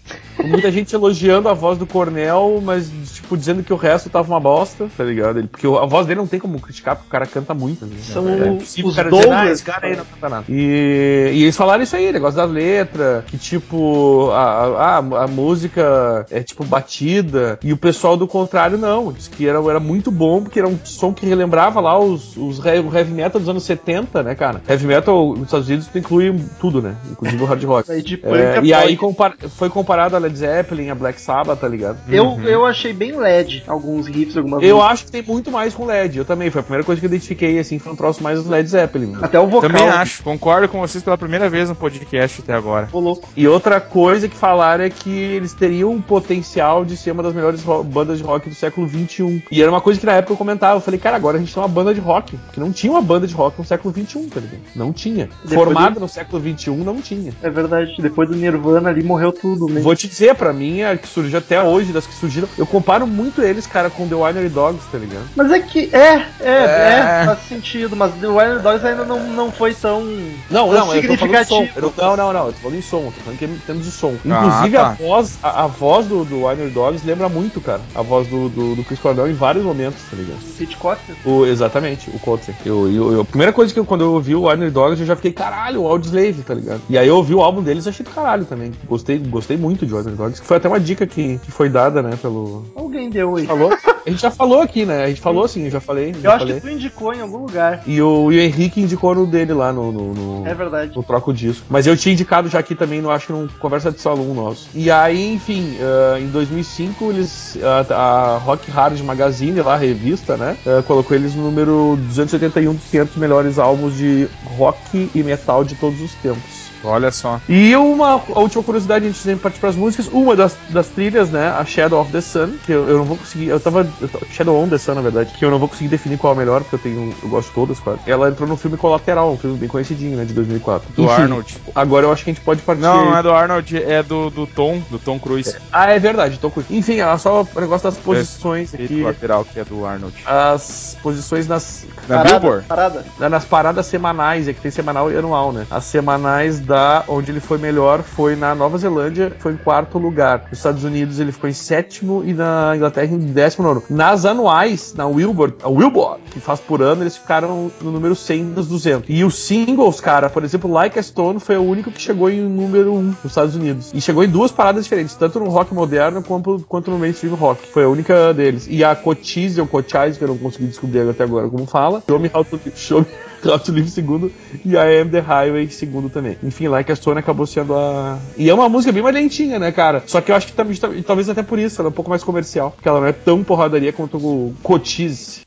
[0.48, 4.40] muita gente elogiando a voz do Cornel, mas, tipo, dizendo que o resto tava uma
[4.40, 5.38] bosta, tá ligado?
[5.38, 7.84] Ele- Porque a voz dele não tem como criticar, porque o cara canta muito.
[7.86, 7.96] Né?
[8.00, 10.44] São é os- os cara dizer, ah, Douglas esse cara aí não canta nada.
[10.48, 16.26] E, e eles falaram isso aí, negócio das letras, que tipo, a, a, a música
[16.30, 20.42] é tipo batida, e o pessoal do contrário não, disse que era, era muito bom,
[20.42, 22.64] porque era um som que relembrava lá os, os o
[22.96, 24.60] heavy metal dos anos 70, né, cara?
[24.68, 26.94] Heavy metal nos Estados Unidos inclui tudo, né?
[27.10, 27.90] Inclusive o hard rock.
[28.44, 31.98] É, e aí compar- foi comparado a Led Zeppelin, a Black Sabbath, tá ligado?
[32.08, 34.92] Eu, eu achei bem LED alguns riffs, algumas Eu músicas.
[34.92, 36.18] acho que tem muito mais com LED.
[36.18, 36.50] Eu também.
[36.50, 39.06] Foi a primeira coisa que eu identifiquei, assim, foi um troço mais Led Zeppelin.
[39.12, 39.18] né?
[39.22, 39.70] Até o vocal.
[39.70, 40.22] Também acho.
[40.22, 42.88] Concordo com vocês pela primeira vez no podcast até agora.
[42.92, 43.28] Ô, louco.
[43.36, 47.32] E outra coisa que falaram é que eles teriam um potencial de ser uma das
[47.34, 49.42] melhores bandas de rock do século XXI.
[49.50, 50.76] E era uma coisa que na época eu comentava.
[50.76, 52.38] Eu falei, cara, agora a gente tem uma banda de rock.
[52.52, 54.60] Que não tinha uma banda de rock no século XXI, tá ligado?
[54.74, 55.28] Não tinha.
[55.42, 57.32] Depois Formada do- no século XXI, não tinha.
[57.42, 57.94] É verdade.
[57.98, 59.80] Depois do Nirvana ali morreu tudo, né?
[59.80, 63.06] Vou te dizer, pra mim, a que surgiu até hoje, das que surgiram, eu comparo
[63.06, 65.24] muito eles, cara, com The Winery Dogs, tá ligado?
[65.34, 67.26] Mas é que é, é, é, É.
[67.26, 70.02] faz sentido, mas The Wild Dogs ainda não, não foi tão.
[70.50, 71.00] Não, tão não, eu tô som.
[71.00, 71.68] significativo.
[71.76, 73.90] Eu não, não, não, eu tô falando em som, tô falando que em termos de
[73.90, 74.14] som.
[74.30, 74.86] Ah, Inclusive tá.
[74.86, 78.48] a voz, a, a voz do, do Winer Dogs lembra muito, cara, a voz do,
[78.48, 80.38] do, do Chris Cornell em vários momentos, tá ligado?
[80.60, 81.00] Hitchcock?
[81.24, 82.56] O, exatamente, o Coldplay.
[82.64, 85.06] Eu, eu, eu- a primeira coisa que eu, quando eu ouvi o Winer Dogs, eu
[85.06, 86.80] já fiquei, caralho, o Audioslave, tá ligado?
[86.88, 88.72] E aí eu ouvi o álbum deles e achei do caralho também.
[88.86, 89.92] Gostei, gostei muito de
[90.40, 92.64] Que foi até uma dica que, que foi dada, né, pelo...
[92.74, 93.46] Alguém deu aí.
[93.46, 93.72] Falou?
[94.06, 95.04] A gente já falou aqui, né?
[95.04, 96.10] A gente falou assim, eu já falei.
[96.14, 96.54] Eu já acho falei.
[96.56, 97.82] que tu indicou em algum lugar.
[97.86, 100.94] E o, e o Henrique indicou no dele lá no, no, no- É verdade.
[100.94, 101.64] no troco disco.
[101.70, 104.68] Mas eu tinha indicado já aqui também, no, acho que num conversa de salão nosso.
[104.74, 107.94] E aí, enfim, ah, em 2005, eles, ah,
[108.34, 112.84] a Rock Hard Magazine, lá, a revista, né, ah, colocou eles no número 281 dos
[112.90, 116.63] 500 melhores álbuns de rock e metal de todos os tempos.
[116.84, 117.40] Olha só.
[117.48, 121.30] E uma a última curiosidade antes de partir para as músicas, uma das, das trilhas,
[121.30, 124.08] né, a Shadow of the Sun, que eu, eu não vou conseguir, eu tava eu
[124.30, 126.38] Shadow on the Sun, na verdade, que eu não vou conseguir definir qual é a
[126.38, 128.00] melhor, porque eu tenho eu gosto de todas quase.
[128.06, 130.92] Ela entrou no filme Colateral, um filme bem conhecidinho, né, de 2004.
[130.94, 131.56] Do Arnold.
[131.74, 134.30] Agora eu acho que a gente pode partir Não, não é do Arnold, é do,
[134.30, 135.56] do Tom, do Tom Cruise.
[135.72, 139.58] Ah, é verdade, tô com Enfim, ela só o negócio das posições aqui, lateral que
[139.58, 140.14] é do Arnold.
[140.26, 142.66] as posições nas Na Parada, Billboard?
[142.66, 143.04] Parada.
[143.18, 145.66] nas paradas semanais, é que tem semanal e anual, né?
[145.70, 146.73] As semanais da
[147.08, 150.46] onde ele foi melhor foi na Nova Zelândia, foi em quarto lugar.
[150.50, 153.82] Nos Estados Unidos ele ficou em sétimo e na Inglaterra em décimo nono.
[153.88, 158.52] Nas anuais, na Billboard, a Billboard, que faz por ano, eles ficaram no número 100
[158.52, 159.08] dos 200.
[159.08, 162.40] E os singles, cara, por exemplo, Like a Stone foi o único que chegou em
[162.40, 163.90] número 1 nos Estados Unidos.
[163.92, 167.66] E chegou em duas paradas diferentes, tanto no rock moderno quanto, quanto no mainstream rock.
[167.68, 168.66] Foi a única deles.
[168.68, 172.18] E a Cochise ou Cochise, que eu não consegui descobrir até agora como fala, Show
[172.18, 173.06] Me How to, Show Me
[173.44, 174.32] To Live segundo
[174.64, 176.36] e I Am The Highway segundo também.
[176.42, 178.18] Enfim, Like a Stone acabou sendo a...
[178.36, 180.02] E é uma música bem mais lentinha, né, cara?
[180.06, 182.24] Só que eu acho que também, talvez até por isso, ela é um pouco mais
[182.24, 185.43] comercial, porque ela não é tão porradaria quanto o Cochise.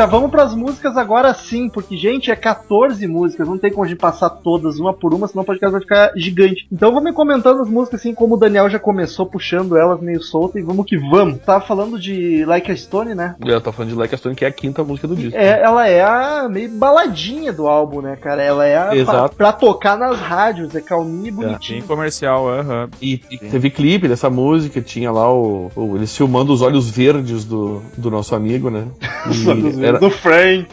[0.00, 3.86] Já vamos pras músicas agora sim, porque, gente, é 14 músicas, não tem como a
[3.86, 6.66] gente passar todas uma por uma, senão o podcast vai ficar gigante.
[6.72, 10.58] Então vamos comentando as músicas assim, como o Daniel já começou puxando elas meio solta
[10.58, 11.40] e vamos que vamos.
[11.40, 13.34] Tava falando de Like a Stone, né?
[13.44, 15.36] Eu tô falando de Like a Stone, que é a quinta música do disco.
[15.36, 18.42] É, ela é a meio baladinha do álbum, né, cara?
[18.42, 19.36] Ela é a pra, Exato.
[19.36, 21.82] pra tocar nas rádios, é calminha e Bem bonitinha.
[21.82, 22.88] comercial, aham.
[23.02, 27.44] E, e teve clipe dessa música, tinha lá o, o- eles filmando os olhos verdes
[27.44, 28.86] do, do nosso amigo, né?
[29.30, 30.68] E era- Do Frank.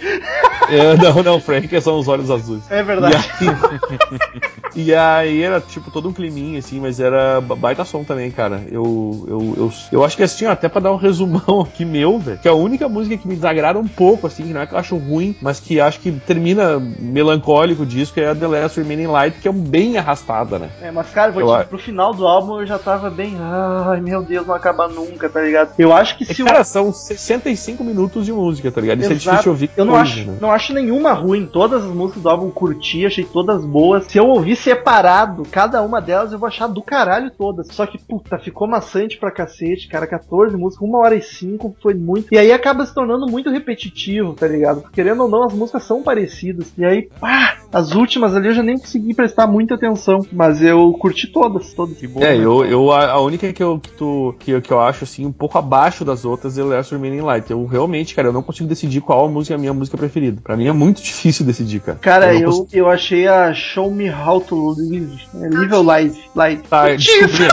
[0.70, 2.64] é, não, não, Frank são os olhos azuis.
[2.72, 3.16] É verdade.
[3.16, 3.48] Aí,
[4.76, 8.62] e aí era tipo todo um climinho, assim, mas era ba- baita som também, cara.
[8.72, 12.20] Eu, eu, eu, eu acho que assim, ó, até pra dar um resumão aqui meu,
[12.20, 14.74] velho, que a única música que me desagrada um pouco, assim, que não é que
[14.74, 18.80] eu acho ruim, mas que acho que termina melancólico o disco é a The Last
[18.80, 20.70] Remaining Light, que é bem arrastada, né?
[20.82, 21.70] É, mas cara, vou Eu te, acho.
[21.70, 23.36] pro final do álbum eu já tava bem.
[23.40, 25.72] Ai meu Deus, não acaba nunca, tá ligado?
[25.78, 26.46] Eu acho que É, se o.
[26.46, 29.00] cara, são 65 minutos de música, tá ligado?
[29.02, 29.20] Isso é Exato.
[29.38, 29.70] difícil de ouvir.
[29.78, 30.38] Eu não hoje, acho, né?
[30.42, 31.46] não acho nenhuma ruim.
[31.52, 34.06] Todas as músicas do álbum curti, achei todas boas.
[34.08, 37.68] Se eu ouvir separado cada uma delas, eu vou achar do caralho todas.
[37.72, 40.08] Só que, puta, ficou maçante pra cacete, cara.
[40.08, 42.28] 14 músicas, uma hora e cinco, foi muito.
[42.34, 44.84] E aí acaba se tornando muito repetitivo, tá ligado?
[44.94, 46.72] Querendo ou não, as músicas são parecidas.
[46.78, 50.20] E aí, pá, as últimas ali eu já nem consegui prestar muita atenção.
[50.32, 51.98] Mas eu curti todas, todas.
[51.98, 52.22] Que bom.
[52.22, 52.44] É, né?
[52.44, 55.26] eu, eu a, a única que eu, que, tu, que, eu- que eu acho assim
[55.26, 57.50] um pouco abaixo das outras é Last Remaining Light.
[57.52, 60.42] Eu realmente, cara, eu não consigo decidir qual a música é a minha música preferida.
[60.44, 61.98] Pra mim é muito difícil decidir, cara.
[62.00, 65.28] Cara, eu, consigo- eu achei a Show Me How to Live.
[65.36, 66.22] É, live your life.
[66.36, 66.64] life.
[66.68, 67.48] Tá, descobri.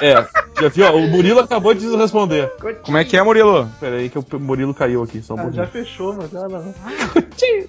[0.00, 0.26] É, é, é,
[0.60, 0.86] já viu?
[0.86, 2.50] ó, O Murilo acabou de responder.
[2.82, 3.68] Como é que é, Murilo?
[3.80, 6.74] Pera aí que o Murilo caiu aqui, só um Ah, já fechou, mas já não.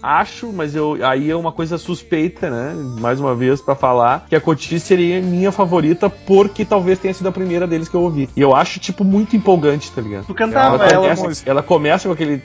[0.01, 2.73] Acho, mas eu aí é uma coisa suspeita, né?
[2.99, 7.27] Mais uma vez pra falar que a Cotis seria minha favorita porque talvez tenha sido
[7.27, 8.29] a primeira deles que eu ouvi.
[8.35, 10.25] E eu acho tipo muito empolgante, tá ligado?
[10.25, 12.37] Tu cantava Ela ela, começa, ela começa com aquele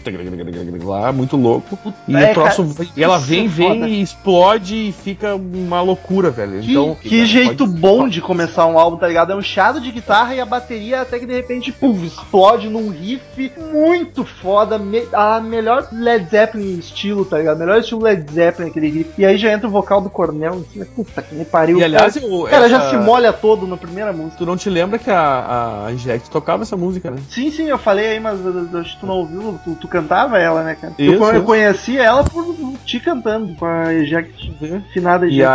[0.84, 3.88] lá muito louco e é, o troço cara, e ela vem, é vem foda.
[3.88, 5.97] e explode e fica uma loucura,
[6.30, 6.60] velho.
[6.60, 9.32] Que, então que jeito bom de começar um álbum, tá ligado?
[9.32, 12.90] É um chado de guitarra e a bateria até que de repente, pum, explode num
[12.90, 14.78] riff muito foda.
[14.78, 17.58] me- a melhor Led Zeppelin estilo, tá ligado?
[17.58, 19.10] Melhor estilo Led Zeppelin aquele riff.
[19.18, 20.86] E aí já entra o vocal do Cornel em cima.
[20.94, 21.78] Puta que me pariu.
[21.78, 24.36] E aliás, cara, o cara já essa- se molha todo na primeira música.
[24.38, 27.18] Tu não te lembra que a, a Inject tocava essa música, né?
[27.28, 28.38] Sim, sim, eu falei aí, mas
[28.74, 30.94] acho que tu não ouviu, tu, tu cantava ela, né, cara?
[30.98, 34.52] Isso, eu, eu conheci ela por te cantando, com a Eject,
[34.92, 35.48] finada E Eject.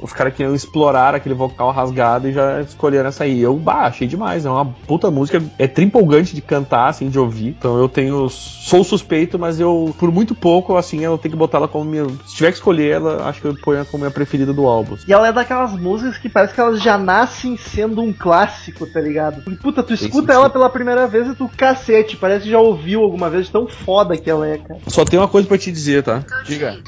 [0.00, 3.40] Os caras queriam explorar aquele vocal rasgado e já escolheram essa aí.
[3.40, 4.44] Eu, bah, achei demais.
[4.44, 5.42] É uma puta música.
[5.58, 7.48] É trimpolgante de cantar, assim, de ouvir.
[7.58, 8.28] Então eu tenho.
[8.28, 12.06] Sou suspeito, mas eu, por muito pouco, assim, eu tenho que botar ela como minha.
[12.26, 14.96] Se tiver que escolher ela, acho que eu ponho ela como minha preferida do álbum.
[15.06, 19.00] E ela é daquelas músicas que parece que elas já nascem sendo um clássico, tá
[19.00, 19.42] ligado?
[19.42, 23.02] Porque, puta, tu escuta ela pela primeira vez e tu, cacete, parece que já ouviu
[23.02, 24.80] alguma vez, de tão foda que ela é, cara.
[24.86, 26.24] Só tem uma coisa pra te dizer, tá?
[26.44, 26.78] Diga.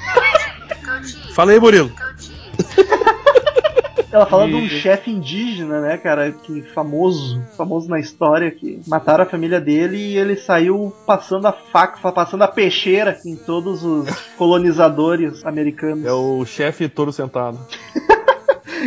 [1.35, 1.91] Fala aí, Murilo.
[4.13, 9.25] Ela fala de um chefe indígena, né, cara, que famoso, famoso na história, que mataram
[9.25, 14.11] a família dele e ele saiu passando a faca, passando a peixeira em todos os
[14.37, 16.05] colonizadores americanos.
[16.05, 17.59] É o chefe todo sentado.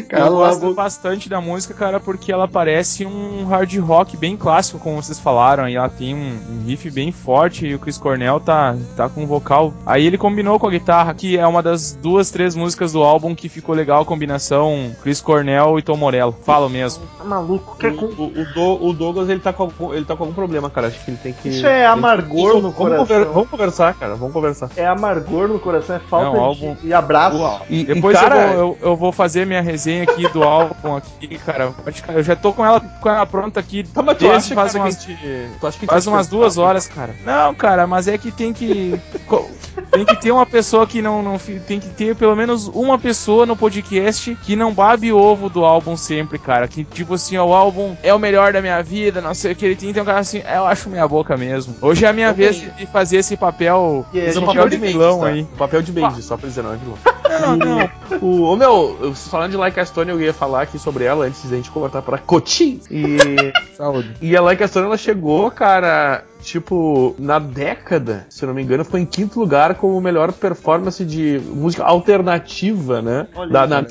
[0.04, 4.36] Cara, eu o gosto bastante da música, cara, porque ela parece um hard rock bem
[4.38, 5.68] clássico, como vocês falaram.
[5.70, 7.66] E ela tem um, um riff bem forte.
[7.68, 9.74] E o Chris Cornell tá, tá com um vocal.
[9.86, 13.34] Aí ele combinou com a guitarra, que é uma das duas, três músicas do álbum
[13.36, 16.36] que ficou legal a combinação Chris Cornell e Tom Morello.
[16.44, 17.04] Falo mesmo.
[17.18, 18.06] Tá maluco, quer com...
[18.06, 20.88] O, o Do- o Douglas ele tá, com algum, ele tá com algum problema, cara.
[20.88, 21.50] Acho que ele tem que.
[21.50, 23.06] Isso é tem que- amargor no vamos, coração.
[23.06, 24.16] conver- vamos conversar, cara.
[24.16, 24.70] Vamos conversar.
[24.76, 27.62] É amargor no coração, é falta Não, de álbum- e abraço.
[27.70, 30.96] E, e, Depois cara, eu, vou, eu, eu vou fazer minha resenha aqui do álbum
[30.96, 31.74] aqui, cara.
[32.14, 33.84] Eu já tô com ela, com ela pronta aqui.
[33.84, 36.58] Tá, mas tu acha, faz cara, umas, que gente- tu acha que Faz umas duas
[36.58, 37.16] horas, cara.
[37.26, 39.00] Não, cara, mas é que tem que.
[39.92, 41.38] Tem que ter uma pessoa que não, não.
[41.38, 45.96] Tem que ter pelo menos uma pessoa no podcast que não babe ovo do álbum
[45.98, 46.68] sempre, cara.
[46.68, 49.56] Que tipo assim, ó, o álbum é o melhor da minha vida, não sei o
[49.56, 49.92] que ele tem.
[49.94, 51.76] Tem um cara assim, é, eu acho meia boca mesmo.
[51.82, 54.06] Hoje é a minha vez de, fazer esse papel.
[54.14, 55.28] A esse gente um papel papel de vilão tá?
[55.28, 55.42] aí.
[55.42, 56.98] Um papel de Mendes, só pra dizer, não é vilão.
[57.36, 57.90] Não, não.
[58.22, 61.26] O, ô, meu, eu- falando de Like a Stone, eu ia falar aqui sobre ela
[61.26, 62.80] antes da gente cortar pra Cotim.
[62.90, 63.18] E,
[63.76, 64.16] Saúde.
[64.22, 68.62] e a Like a Stone, ela chegou, cara, tipo, na década, se eu não me
[68.62, 73.28] engano, foi em quinto lugar como melhor performance de música alternativa, né?
[73.36, 73.82] Olha Da- na-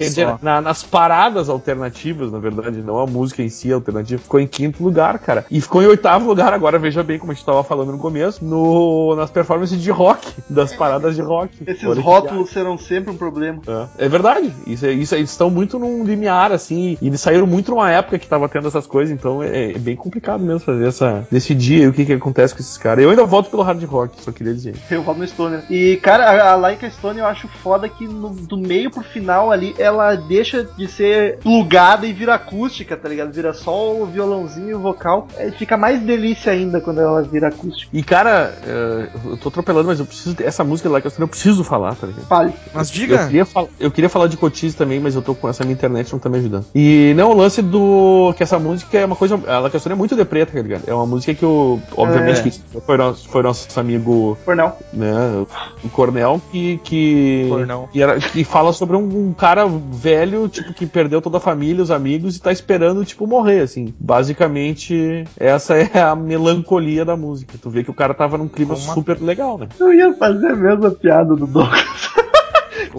[0.43, 4.21] na- nas paradas alternativas, na verdade, não a música em si alternativa.
[4.23, 5.45] Ficou em quinto lugar, cara.
[5.51, 8.45] E ficou em oitavo lugar agora, veja bem como a gente tava falando no começo,
[8.45, 11.57] no, nas performances de rock, das paradas de rock.
[11.67, 13.61] Esses Olha rótulos serão sempre um problema.
[13.99, 14.53] É, é verdade.
[14.67, 18.19] Isso, é- isso, eles estão muito num limiar, assim, e eles saíram muito numa época
[18.19, 21.27] que tava tendo essas coisas, então é, é bem complicado mesmo fazer essa.
[21.31, 23.05] decidir o que, que acontece com esses caras.
[23.05, 24.75] Eu ainda voto pelo hard rock, só queria dizer.
[24.91, 25.63] Eu falo no Stoner.
[25.71, 29.53] E, cara, a, a Laika Stone eu acho foda que no- do meio pro final
[29.53, 33.33] ali ela deixa de ser plugada e vira acústica, tá ligado?
[33.33, 35.29] Vira só o violãozinho e o vocal.
[35.37, 37.89] É, fica mais delícia ainda quando ela vira acústica.
[37.97, 40.37] E, cara, é, eu tô atropelando, mas eu preciso.
[40.43, 42.27] Essa música lá que eu preciso falar, tá ligado?
[42.27, 42.53] Fale.
[42.75, 43.27] Mas Eu diga.
[43.27, 46.13] queria, fal- eu queria falar de Cotis também, mas eu tô com essa minha internet
[46.13, 46.67] não tá me ajudando.
[46.75, 48.35] E não, o lance do.
[48.37, 49.39] que essa música é uma coisa.
[49.47, 50.83] Ela questão é muito depreta, tá ligado?
[50.87, 51.81] É uma música que eu.
[51.97, 52.41] Obviamente É.
[52.43, 52.51] que
[52.87, 54.77] foi nosso, foi nosso amigo, Cornel.
[54.93, 55.45] né?
[55.83, 56.79] O Cornel, que.
[56.85, 57.89] que, Cornel.
[57.93, 61.83] que, era- que fala sobre um, um cara velho, tipo, que perdeu toda a família,
[61.83, 63.95] os amigos, e tá esperando, tipo, morrer, assim.
[63.99, 67.55] Basicamente, essa é a melancolia da música.
[67.61, 69.69] Tu vê que o cara tava num clima Uma- super legal, né?
[69.79, 71.85] Eu ia fazer a mesma piada do Douglas.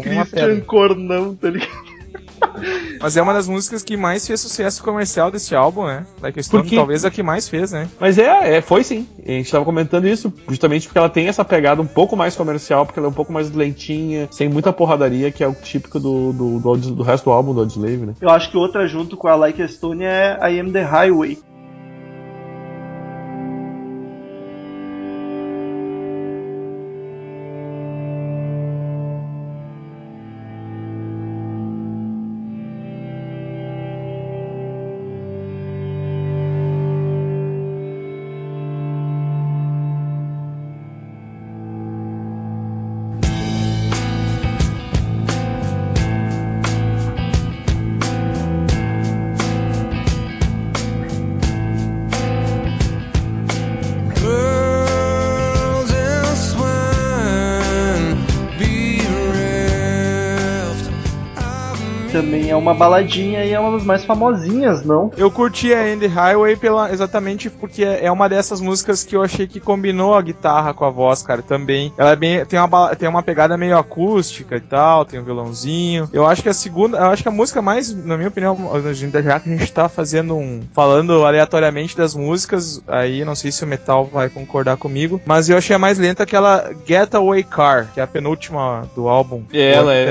[0.02, 0.60] Christian.
[0.62, 1.95] Cornão, tá ligado?
[3.02, 6.06] Mas é uma das músicas que mais fez sucesso comercial desse álbum, né?
[6.22, 6.76] Da questão, Por quê?
[6.76, 7.88] talvez a que mais fez, né?
[8.00, 9.08] Mas é, é, foi sim.
[9.24, 12.86] A gente tava comentando isso justamente porque ela tem essa pegada um pouco mais comercial,
[12.86, 16.34] porque ela é um pouco mais lentinha, sem muita porradaria, que é o típico do,
[16.34, 18.14] do, do, do resto do álbum do Audioslave, né?
[18.22, 21.38] Eu acho que outra junto com a Like a Stone é I Am the Highway.
[62.56, 65.12] É uma baladinha e é uma das mais famosinhas, não?
[65.18, 69.46] Eu curti a Andy Highway pela, exatamente porque é uma dessas músicas que eu achei
[69.48, 71.94] que combinou a guitarra com a voz, cara, também.
[71.98, 76.10] Ela é bem, tem uma, tem uma pegada meio acústica e tal, tem um violãozinho.
[76.14, 78.58] Eu acho que a segunda, eu acho que a música mais, na minha opinião,
[79.24, 83.64] já que a gente tá fazendo um, falando aleatoriamente das músicas, aí não sei se
[83.64, 88.00] o Metal vai concordar comigo, mas eu achei a mais lenta aquela Getaway Car, que
[88.00, 89.44] é a penúltima do álbum.
[89.54, 90.06] Ela é-.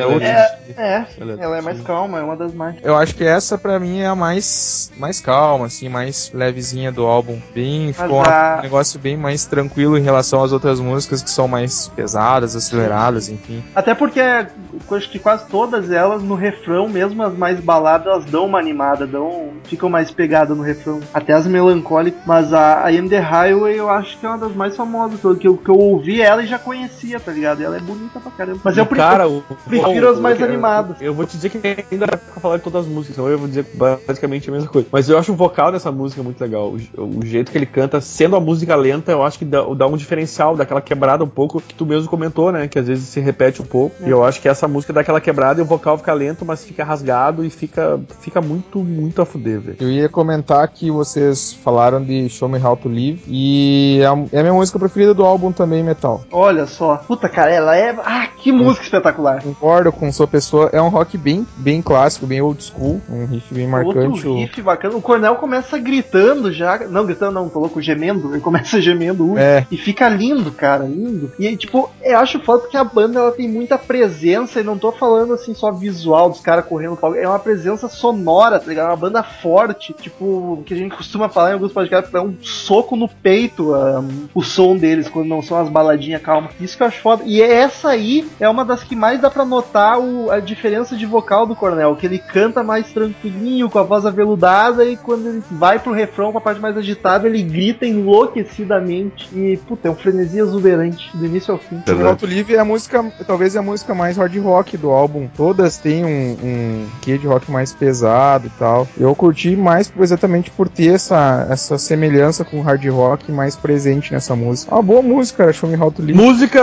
[0.76, 1.06] É, é.
[1.20, 2.76] Ela- Ela é mais calma, é uma das mais.
[2.82, 7.04] Eu acho que essa pra mim é a mais mais calma, assim, mais levezinha do
[7.06, 7.38] álbum.
[7.54, 11.30] Bem, ficou uma- a- um negócio bem mais tranquilo em relação às outras músicas que
[11.30, 13.62] são mais pesadas, aceleradas, enfim.
[13.74, 14.46] Até porque é,
[14.90, 18.58] eu acho que quase todas elas no refrão, mesmo as mais baladas, elas dão uma
[18.58, 21.00] animada, dão, ficam mais pegadas no refrão.
[21.12, 22.20] Até as melancólicas.
[22.26, 25.20] Mas a I Am the Highway eu acho que é uma das mais famosas.
[25.38, 27.60] Que eu, que eu ouvi ela e já conhecia, tá ligado?
[27.60, 28.60] E ela é bonita pra caramba.
[28.62, 29.08] Mas eu prefiro.
[29.10, 30.96] cara, o, prefiro o- as mais eu- animadas.
[31.00, 33.48] Eu vou te dizer que ainda pra falar de todas as músicas, então eu vou
[33.48, 33.66] dizer
[34.06, 34.88] basicamente a mesma coisa.
[34.90, 36.74] Mas eu acho o vocal dessa música muito legal.
[36.96, 39.86] O, o jeito que ele canta, sendo a música lenta, eu acho que dá, dá
[39.86, 42.68] um diferencial, daquela quebrada um pouco, que tu mesmo comentou, né?
[42.68, 43.96] Que às vezes se repete um pouco.
[44.04, 46.64] E eu acho que essa música dá aquela quebrada e o vocal fica lento, mas
[46.64, 49.76] fica rasgado e fica, fica muito, muito a fuder, velho.
[49.80, 54.14] Eu ia comentar que vocês falaram de Show Me How to Live e é a
[54.32, 56.24] é a minha música preferida do álbum também, Metal.
[56.30, 56.96] Olha só.
[56.96, 57.94] Puta, cara, ela é.
[58.04, 59.42] Ah, que música espetacular.
[59.42, 63.52] Concordo com sua pessoa, é um rock bem, bem clássico, bem old school, um riff
[63.54, 63.98] bem marcante.
[63.98, 64.96] Outro o- riff bacana.
[64.96, 66.78] O Cornel começa gritando já.
[66.88, 68.32] Não, gritando não, tô louco, gemendo.
[68.32, 69.38] Ele começa gemendo.
[69.38, 71.32] É, E fica lindo, cara, lindo.
[71.38, 74.78] E aí, tipo, eu acho foda porque a banda ela tem muita presença e não
[74.78, 77.16] tô falando assim só visual dos caras correndo no palco.
[77.16, 78.86] É uma presença sonora, tá ligado?
[78.86, 82.34] É uma banda forte, tipo, que a gente costuma falar em alguns podcasts, é um
[82.42, 86.50] soco no peito ah, o som deles, quando não são as baladinhas calmas.
[86.60, 87.22] Isso que eu acho foda.
[87.26, 91.06] E essa aí é uma das que mais dá pra notar o- a diferença de
[91.06, 95.42] vocal do Cornel, que ele canta mais tranquilinho, com a voz aveludada, e quando ele
[95.50, 99.30] vai pro refrão, com a parte mais agitada, ele grita enlouquecidamente.
[99.32, 101.82] E, puta, é um frenesi exuberante, do início ao fim.
[101.86, 104.76] Show Me How to Live é a música, talvez é a música mais hard rock
[104.76, 105.28] do álbum.
[105.34, 108.86] Todas têm um, um quê de rock mais pesado e tal.
[108.98, 114.12] Eu curti mais exatamente por ter essa, essa semelhança com o hard rock mais presente
[114.12, 114.70] nessa música.
[114.70, 116.20] É Uma boa música, cara, Show Me How to Live.
[116.20, 116.60] Música,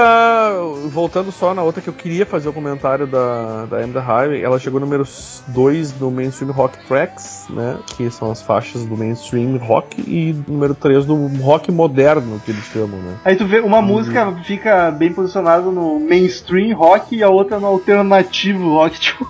[0.91, 4.43] voltando só na outra que eu queria fazer o comentário da, da M da Highway,
[4.43, 5.05] ela chegou número
[5.47, 7.77] 2 do Mainstream Rock Tracks, né?
[7.97, 12.63] Que são as faixas do Mainstream Rock, e número 3 do Rock Moderno, que eles
[12.65, 13.15] chamam, né?
[13.23, 17.67] Aí tu vê, uma música fica bem posicionada no mainstream rock e a outra no
[17.67, 19.27] alternativo rock, tipo,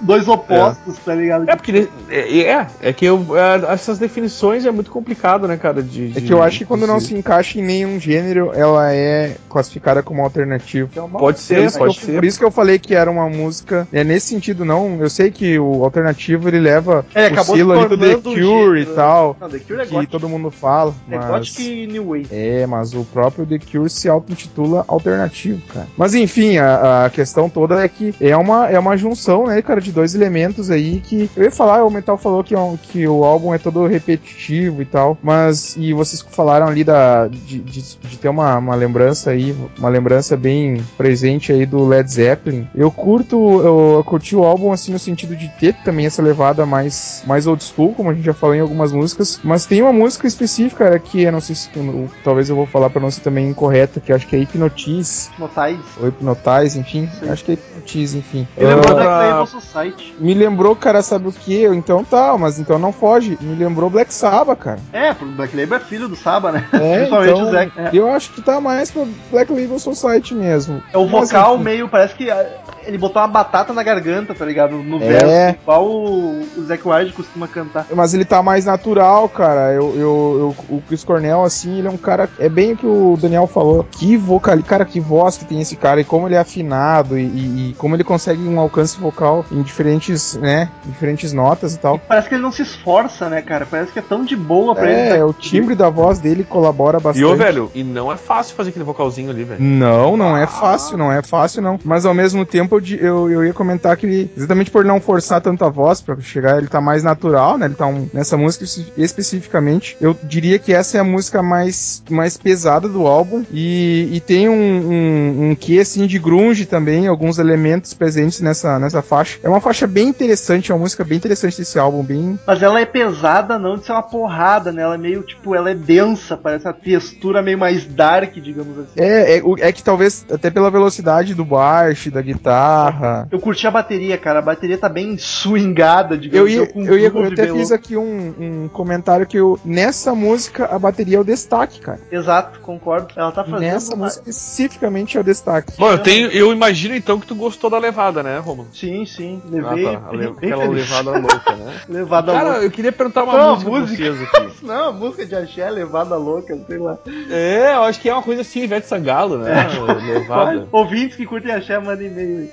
[0.00, 1.48] dois opostos, tá ligado?
[1.48, 5.82] É, porque é, é, é que eu, é, essas definições é muito complicado, né, cara?
[5.82, 8.50] De, É de- que eu acho que quando não se- se encaixa em nenhum gênero,
[8.54, 10.88] ela é classificada como alternativo.
[11.18, 12.14] Pode ser, isso, pode que eu, ser.
[12.14, 13.86] por isso que eu falei que era uma música.
[13.92, 14.98] É nesse sentido, não.
[15.00, 18.80] Eu sei que o alternativo ele leva É, o selo se ali do The Cure
[18.80, 19.36] e tal.
[19.40, 20.12] Não, The Cure é que gótico.
[20.12, 20.94] todo mundo fala.
[21.10, 21.26] É mas...
[21.26, 22.28] gótico e New Wave.
[22.30, 25.86] É, mas o próprio The Cure se auto-intitula alternativo, cara.
[25.96, 29.80] Mas enfim, a, a questão toda é que é uma, é uma junção, né, cara,
[29.80, 31.30] de dois elementos aí que.
[31.36, 34.84] Eu ia falar, o Metal falou que, é que o álbum é todo repetitivo e
[34.84, 35.76] tal, mas.
[35.76, 40.36] E vocês falaram ali da, de, de, de ter uma, uma lembrança aí, uma lembrança
[40.36, 42.66] bem presente aí do Led Zeppelin.
[42.74, 46.64] Eu curto, eu, eu curti o álbum assim no sentido de ter também essa levada
[46.66, 49.92] mais, mais old school, como a gente já falou em algumas músicas, mas tem uma
[49.92, 53.10] música específica cara, que eu não sei se eu- talvez eu vou falar pra não
[53.10, 55.78] ser também incorreta, que acho que é Hypnotize Notais.
[56.00, 57.28] ou Hypnotize, enfim, Sim.
[57.30, 58.48] acho que é Hypnotize, enfim.
[58.56, 60.14] Me lembrou Black pra- Label Society.
[60.18, 61.64] me lembrou, cara, sabe o que?
[61.66, 63.38] Então tá, mas então não foge.
[63.40, 64.78] Me lembrou Black Sabbath, cara.
[64.92, 66.66] É, Black Label é filho do Saba, né?
[66.72, 67.72] É, Principalmente então, o Zac.
[67.78, 67.90] É.
[67.92, 70.82] Eu acho que tá mais pra Black Label Society mesmo.
[70.92, 71.64] É o Mas, vocal enfim.
[71.64, 72.46] meio, parece que ah,
[72.86, 74.76] ele botou uma batata na garganta, tá ligado?
[74.98, 75.08] No É.
[75.08, 77.86] verso, igual o, o Zac Wilde costuma cantar.
[77.94, 79.72] Mas ele tá mais natural, cara.
[79.72, 82.28] Eu, eu, eu- o Chris Cornell, assim, ele é um cara.
[82.38, 83.84] É bem o que o Daniel falou.
[83.90, 84.56] Que vocal.
[84.66, 87.74] Cara, que voz que tem esse cara e como ele é afinado e, e- e
[87.74, 90.68] como ele consegue um alcance vocal em diferentes, né?
[90.84, 91.98] Diferentes notas e tal.
[91.98, 93.66] Parece que ele não se esforça, né, cara?
[93.66, 95.00] Parece que é tão de boa pra ele.
[95.00, 97.22] É, tá- o timbre da voz dele colabora bastante.
[97.22, 99.62] E ô, velho, e não é fácil fazer aquele vocalzinho ali, velho.
[99.62, 101.78] Não, não é fácil, não é fácil não.
[101.84, 105.40] Mas ao mesmo tempo eu, eu, eu ia comentar que ele, exatamente por não forçar
[105.40, 107.66] tanta voz pra chegar, ele tá mais natural, né?
[107.66, 109.96] Ele tá um- nessa música espe- especificamente.
[110.00, 114.48] Eu diria que essa é a música mais, mais pesada do álbum e, e tem
[114.48, 119.38] um, um, um quê assim de grunge também, alguns elementos presentes nessa, nessa faixa.
[119.42, 122.80] É uma faixa bem interessante, é uma música bem interessante desse álbum, bem Mas ela
[122.80, 124.82] é pesada, não de ser uma porrada, né?
[124.82, 128.90] Ela é meio, tipo, ela é densa, parece uma textura meio mais dark, digamos assim.
[128.96, 133.70] é, é, é que talvez até pela velocidade do baixo, da guitarra, Eu curti a
[133.70, 134.38] bateria, cara.
[134.38, 137.96] A bateria tá bem swingada, digamos Eu, ia, com eu, ia, eu até fiz aqui
[137.96, 142.00] um, um comentário que eu, nessa música a bateria é o destaque, cara.
[142.10, 143.08] Exato, concordo.
[143.16, 143.60] Ela tá fazendo.
[143.60, 145.72] Nessa uma- música especificamente é o destaque.
[145.78, 148.68] Bom, eu, tenho, eu imagino então que tu gostou da levada, né, Romulo?
[148.72, 149.40] Sim, sim.
[149.44, 149.84] Ah, Levei.
[149.84, 150.02] tá.
[150.08, 150.90] A le- bem Aquela feliz.
[150.90, 151.80] levada louca, né?
[151.88, 152.64] Levada Cara, louca.
[152.64, 154.12] eu queria perguntar uma Não, música, música.
[154.12, 154.54] vocês aqui.
[154.66, 156.98] Não, a música de axé é levada louca, sei lá.
[157.30, 159.66] É, eu acho que é uma coisa assim, Ivete Sangalo, né?
[160.06, 160.68] Levada.
[160.72, 162.48] Ouvintes que curtem axé, mandem e-mail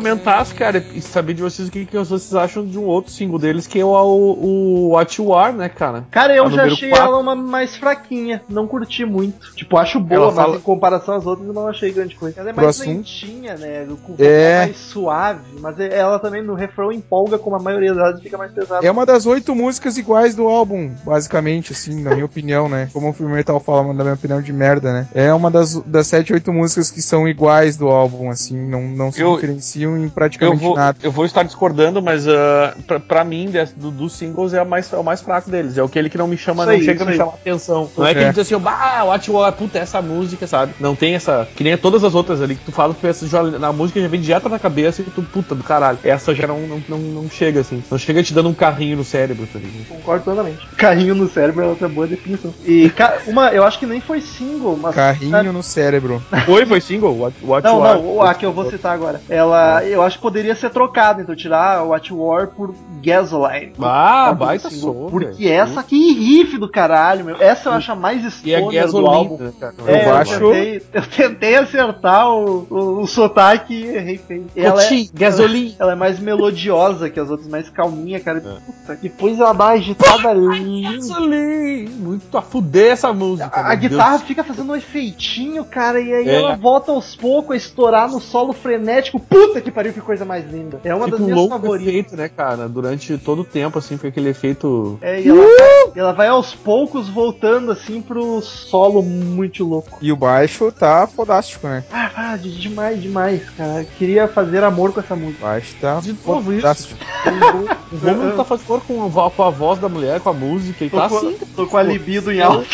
[0.00, 3.38] comentasse, cara, e saber de vocês o que, que vocês acham de um outro single
[3.38, 6.04] deles, que é o, o What You Are, né, cara?
[6.10, 7.06] Cara, eu A já achei quatro.
[7.06, 8.42] ela uma mais fraquinha.
[8.48, 9.54] Não curti muito.
[9.54, 12.40] Tipo, acho boa, Ela mas fala- em comparação às outras eu não achei grande coisa.
[12.40, 12.96] Ela é Pro mais assunto.
[12.96, 13.86] lentinha, né?
[13.86, 14.64] Com o vocal É.
[14.66, 15.40] mais suave.
[15.60, 18.86] Mas ela também no refrão empolga, como a maioria delas fica mais pesada.
[18.86, 22.88] É uma das oito músicas iguais do álbum, basicamente, assim, na minha opinião, né?
[22.92, 25.08] Como o filme metal fala, na minha opinião de merda, né?
[25.14, 29.12] É uma das, das sete, oito músicas que são iguais do álbum, assim, não, não
[29.12, 30.98] se Eu- diferenciam em Eu praticamente vou, nada.
[31.02, 34.64] eu vou estar discordando, mas ah, pra, pra mim, des- do- dos singles, é, a
[34.64, 35.76] mais, é o mais fraco deles.
[35.76, 37.18] É aquele que não me chama, Isso não aí, chega a me aí.
[37.18, 37.90] chamar atenção.
[37.96, 38.22] Não é, que É.
[38.22, 40.72] ele diz assim, bah, What You Are, puta, essa música, sabe?
[40.80, 41.46] Não tem essa.
[41.54, 44.08] Que nem todas as outras ali que tu fala, tu pensa, já, na música já
[44.08, 45.98] vem direto na cabeça e tu, puta do caralho.
[46.02, 47.82] Essa já não, não, não, não chega assim.
[47.90, 49.86] Não chega te dando um carrinho no cérebro, tá ligado?
[49.88, 50.66] Concordo totalmente.
[50.76, 52.54] Carrinho no cérebro é outra boa definição.
[52.64, 54.94] E ca- uma, eu acho que nem foi single, mas.
[54.94, 56.22] Carrinho no cérebro.
[56.44, 57.16] Foi, foi single?
[57.18, 59.20] What, What Não, não, a que eu vou citar agora.
[59.28, 63.72] Ela, eu acho que poderia ser trocada, então tirar o What War por Gasoline.
[63.80, 67.36] Ah, Sabe, baita som, Porque essa, que riff do caralho, meu.
[67.40, 69.36] Essa eu acho a mais E é do gasolina, álbum.
[69.38, 69.74] né, cara?
[69.86, 74.46] É, Eu eu, acho- tentei, eu tentei acertar o, o, o sotaque e errei feio.
[74.56, 75.74] Ela é, Cotinho, gasolina.
[75.78, 78.40] ela é mais melodiosa que as outras, mais calminha, cara.
[78.40, 80.92] Puta, depois ela dá uma agitada linda.
[80.96, 81.90] Gasolina.
[81.96, 83.50] Muito a fuder essa música.
[83.52, 86.34] A, a guitarra fica fazendo um efeitinho, cara, e aí É.
[86.36, 89.18] ela volta aos poucos a estourar no solo frenético frenético.
[89.20, 90.80] Puta que pariu, que coisa mais linda.
[90.84, 91.88] É uma Fica das um minhas louco favoritas.
[91.88, 92.68] efeito, né, cara?
[92.68, 94.98] Durante todo o tempo, assim, foi aquele efeito.
[95.02, 99.98] É, e ela, vai, ela vai aos poucos voltando assim pro solo muito louco.
[100.00, 101.84] E o baixo tá fodástico, né?
[101.92, 103.84] Ah, ah, de- demais, demais, cara.
[103.98, 105.44] Queria fazer amor com essa música.
[105.44, 106.60] O baixo tá De novo isso.
[106.62, 107.00] fodástico.
[107.92, 110.88] O Romulo tá fazendo com a, vo- com a voz da mulher, com a música,
[110.90, 111.36] Tô, tá com, assim.
[111.54, 112.66] tô com a libido em alta.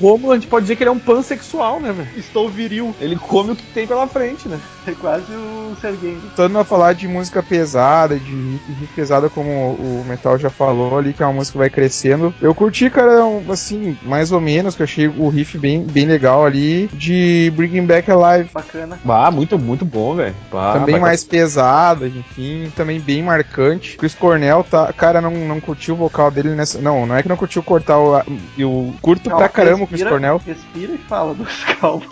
[0.00, 2.08] O Romulo, a gente pode dizer que ele é um pansexual, né, velho?
[2.16, 2.94] Estou viril.
[3.00, 4.58] Ele come o que tem pela frente, né?
[4.86, 6.16] É quase o Sergei.
[6.16, 11.12] Voltando a falar de música pesada, de riff, pesada, como o Metal já falou ali,
[11.14, 12.34] que é uma música que vai crescendo.
[12.40, 16.04] Eu curti, cara, um, assim, mais ou menos, que eu achei o riff bem, bem
[16.04, 18.50] legal ali, de Bringing Back Alive.
[18.52, 18.98] Bacana.
[19.02, 20.34] Bah, muito, muito bom, velho.
[20.50, 23.96] Também vai- mais pesada, enfim, também bem marcante.
[23.96, 26.78] Chris Cornell, tá, cara, não, não curti o vocal dele nessa.
[26.78, 28.22] Não, não é que não curtiu cortar o.
[28.58, 30.38] Eu curto pra caramba o Chris Cornell.
[30.38, 32.06] Respira e fala, Douglas, calma.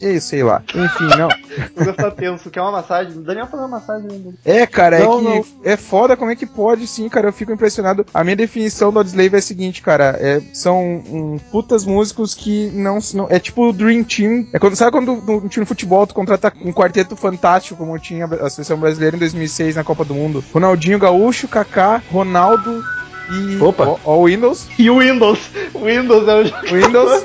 [0.00, 0.62] E sei lá.
[0.74, 1.28] Enfim, não.
[1.76, 2.50] Douglas tá tenso.
[2.50, 3.18] Quer uma massagem?
[3.18, 4.34] O Daniel fazer uma massagem ainda.
[4.46, 5.44] É, cara, é Não, que não.
[5.62, 7.28] é foda como é que pode, sim, cara.
[7.28, 8.06] Eu fico impressionado.
[8.14, 10.16] A minha definição do Audioslave é a seguinte, cara.
[10.18, 13.26] É, são um, putas músicos que não, não.
[13.28, 14.46] É tipo o Dream Team.
[14.54, 18.24] É quando, sabe quando no, time de futebol tu contrata um quarteto fantástico, como tinha
[18.24, 20.42] a seleção brasileira em 2006 na Copa do Mundo?
[20.52, 22.82] Ronaldinho Gaúcho, Kaká, Ronaldo
[23.30, 23.62] e.
[23.62, 23.84] Opa.
[23.86, 24.68] Ó, ó o Windows.
[24.78, 25.38] E o Windows.
[25.74, 26.66] Windows é o jogo.
[26.66, 27.24] Windows.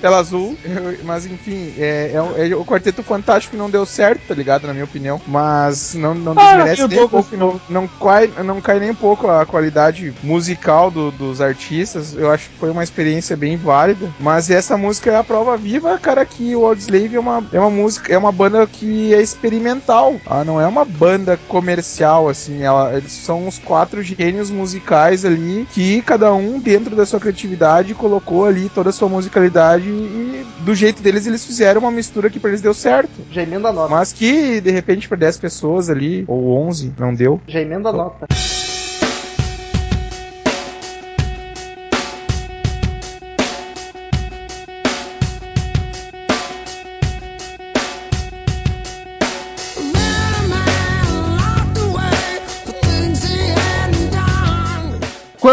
[0.00, 0.56] Tela azul,
[1.04, 4.66] mas enfim, é, é, o- é o quarteto fantástico não deu certo, tá ligado?
[4.66, 5.20] Na minha opinião.
[5.26, 8.90] Mas não, não Ah, desmerece eu nem um pouco, não, não, cai, não cai nem
[8.90, 12.14] um pouco a qualidade musical do- dos artistas.
[12.16, 14.10] Eu acho que foi uma experiência bem válida.
[14.18, 17.70] Mas essa música é a prova viva, cara, que o Audioslave é uma, é uma
[17.70, 20.20] música, é uma banda que é experimental.
[20.26, 22.62] Ela não é uma banda comercial, assim.
[22.62, 27.94] Ela, eles são uns quatro gênios musicais ali que cada um, dentro da sua criatividade,
[27.94, 32.38] colocou ali toda a sua musicalidade e do jeito deles eles fizeram uma mistura que
[32.38, 33.10] pra eles deu certo.
[33.30, 33.90] Já emenda a nota.
[33.90, 37.40] Mas que de repente pra 10 pessoas ali, ou 11, não deu.
[37.46, 38.26] Já emenda a nota.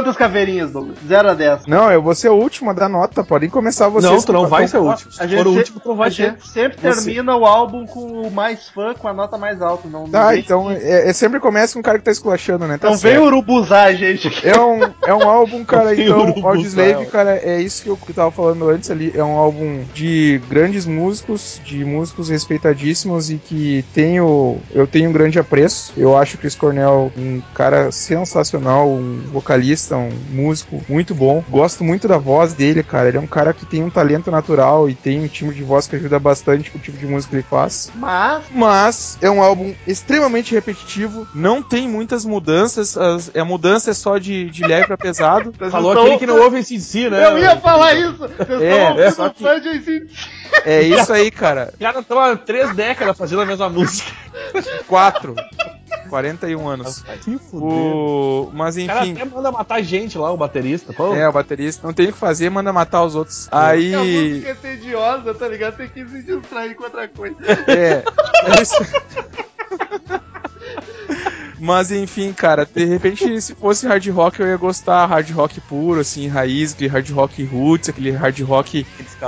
[0.08, 0.98] Quantas caveirinhas, Douglas?
[1.06, 1.66] 0 a 10.
[1.68, 4.10] Não, eu vou ser o último a dar nota, podem começar vocês.
[4.10, 5.12] Não, tu não vai ser o último.
[5.12, 6.16] Se A for gente o último, tu não vai a ser.
[6.32, 7.04] gente sempre Você.
[7.04, 9.90] termina o álbum com o mais fã, com a nota mais alta.
[9.90, 12.78] Não, Tá, vem- então é, é sempre começa com um cara que tá esculachando, né?
[12.78, 13.26] Tá Não vem certo.
[13.26, 14.32] urubuzar, gente.
[14.48, 18.16] É um, é um álbum, cara, então, Audioslave, cara, é isso que eu, que eu
[18.16, 23.84] tava falando antes ali, é um álbum de grandes músicos, de músicos respeitadíssimos e que
[23.94, 25.92] tenho, eu tenho um grande apreço.
[25.98, 31.44] Eu acho o Chris Cornell um cara sensacional, um vocalista, um músico muito bom.
[31.50, 34.90] Gosto muito da voz dele, cara, ele é um cara que tem um talento natural
[34.90, 37.36] e tem um timbre de voz que ajuda bastante com o tipo de música que
[37.38, 37.92] ele faz.
[37.96, 43.94] Mas, Mas é um álbum extremamente repetitivo, não tem muitas mudanças, as- a mudança é
[43.94, 45.54] só de, de leve pra pesado.
[45.72, 47.26] Falou aquele que não ouve esse si, né?
[47.26, 48.18] Eu ia falar isso!
[48.18, 50.08] Vocês É, estão ouvindo só que- de.
[50.66, 51.74] É isso aí, cara.
[51.80, 54.12] Caras estão há três décadas fazendo a mesma música.
[54.88, 55.36] Quatro.
[56.08, 57.04] 41 anos.
[57.22, 57.40] Fuder.
[57.54, 58.52] O...
[58.54, 59.22] Mas O cara enfim.
[59.22, 60.94] até manda matar gente lá, o baterista.
[60.94, 63.48] Pô, É, o baterista não tem o que fazer, manda matar os outros.
[63.52, 63.96] A Aí.
[63.96, 65.78] música é tediosa, tá ligado?
[65.78, 67.38] Tem que se distrair com outra coisa.
[67.68, 68.04] É.
[68.58, 68.76] é isso.
[71.60, 76.00] Mas enfim, cara, de repente, se fosse hard rock, eu ia gostar hard rock puro,
[76.00, 78.86] assim, raiz, aquele hard rock roots, aquele hard rock,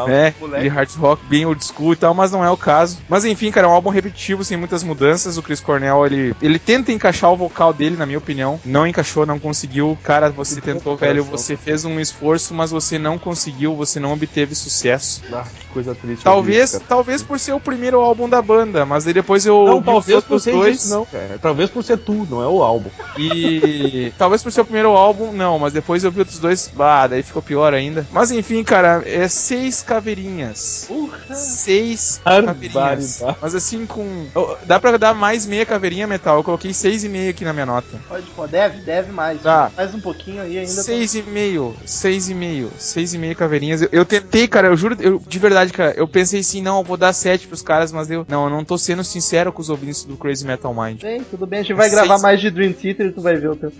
[0.07, 0.55] né, moleque.
[0.55, 2.99] aquele hard rock bem old school e tal, mas não é o caso.
[3.07, 5.37] Mas enfim, cara, é um álbum repetitivo, sem muitas mudanças.
[5.37, 8.59] O Chris Cornell, ele, ele tenta encaixar o vocal dele, na minha opinião.
[8.63, 9.97] Não encaixou, não conseguiu.
[10.03, 14.55] Cara, você tentou, velho, você fez um esforço, mas você não conseguiu, você não obteve
[14.55, 15.21] sucesso.
[15.31, 16.23] Ah, que coisa triste.
[16.23, 19.65] Talvez, isso, talvez por ser o primeiro álbum da banda, mas aí depois eu.
[19.65, 20.83] Não, talvez por ser dois.
[20.83, 21.39] isso, não, cara.
[21.41, 22.89] Talvez por ser tu, não é o álbum.
[23.17, 27.07] E talvez por ser o primeiro álbum, não, mas depois eu vi outros dois, ah,
[27.07, 28.05] daí ficou pior ainda.
[28.11, 30.85] Mas enfim, cara, é seis caveirinhas.
[30.87, 31.35] Porra.
[31.35, 33.21] Seis caveirinhas.
[33.41, 34.27] Mas assim, com.
[34.65, 36.37] Dá pra dar mais meia caveirinha metal.
[36.37, 37.99] Eu coloquei seis e meio aqui na minha nota.
[38.07, 39.41] Pode, pô, deve, deve mais.
[39.41, 39.71] Tá.
[39.75, 40.69] Mais um pouquinho aí ainda.
[40.69, 43.81] Seis e meio, seis e meio, seis e meio caveirinhas.
[43.81, 46.83] Eu, eu tentei, cara, eu juro, eu, de verdade, cara, eu pensei assim, não, eu
[46.83, 49.69] vou dar sete pros caras, mas eu, não, eu não tô sendo sincero com os
[49.69, 51.01] ouvintes do Crazy Metal Mind.
[51.01, 51.99] Bem, tudo bem, a gente vai Seis.
[52.09, 53.71] Gravar mais de Dream Theater tu vai ver o teu.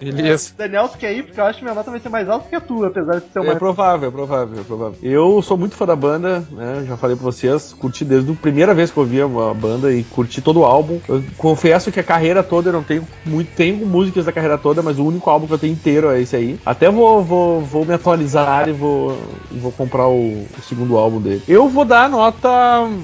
[0.00, 0.52] Beleza.
[0.56, 1.24] Daniel, tu quer ir?
[1.24, 3.30] Porque eu acho que minha nota vai ser mais alta que a tua, apesar de
[3.32, 3.52] ser uma.
[3.52, 4.98] É provável, é provável, é provável.
[5.02, 6.84] Eu sou muito fã da banda, né?
[6.86, 10.02] Já falei pra vocês, curti desde a primeira vez que eu ouvi a banda e
[10.04, 10.98] curti todo o álbum.
[11.08, 14.82] Eu confesso que a carreira toda eu não tenho muito, tenho músicas da carreira toda,
[14.82, 16.58] mas o único álbum que eu tenho inteiro é esse aí.
[16.64, 19.18] Até vou, vou, vou me atualizar e vou,
[19.50, 21.42] vou comprar o, o segundo álbum dele.
[21.46, 22.48] Eu vou dar a nota,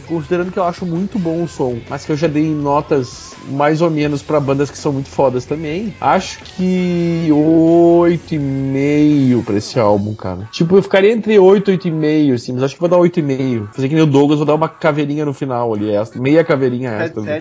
[0.06, 3.80] considerando que eu acho muito bom o som, mas que eu já dei notas mais
[3.80, 5.94] ou menos pra bandas que são muito fodas também.
[6.00, 6.85] Acho que
[7.30, 10.48] 8,5 pra esse álbum, cara.
[10.50, 13.68] Tipo, eu ficaria entre 8 e 8,5, assim, mas acho que vou dar 8,5.
[13.72, 16.92] Fazer que nem o Douglas, vou dar uma caveirinha no final ali, essa, meia caveirinha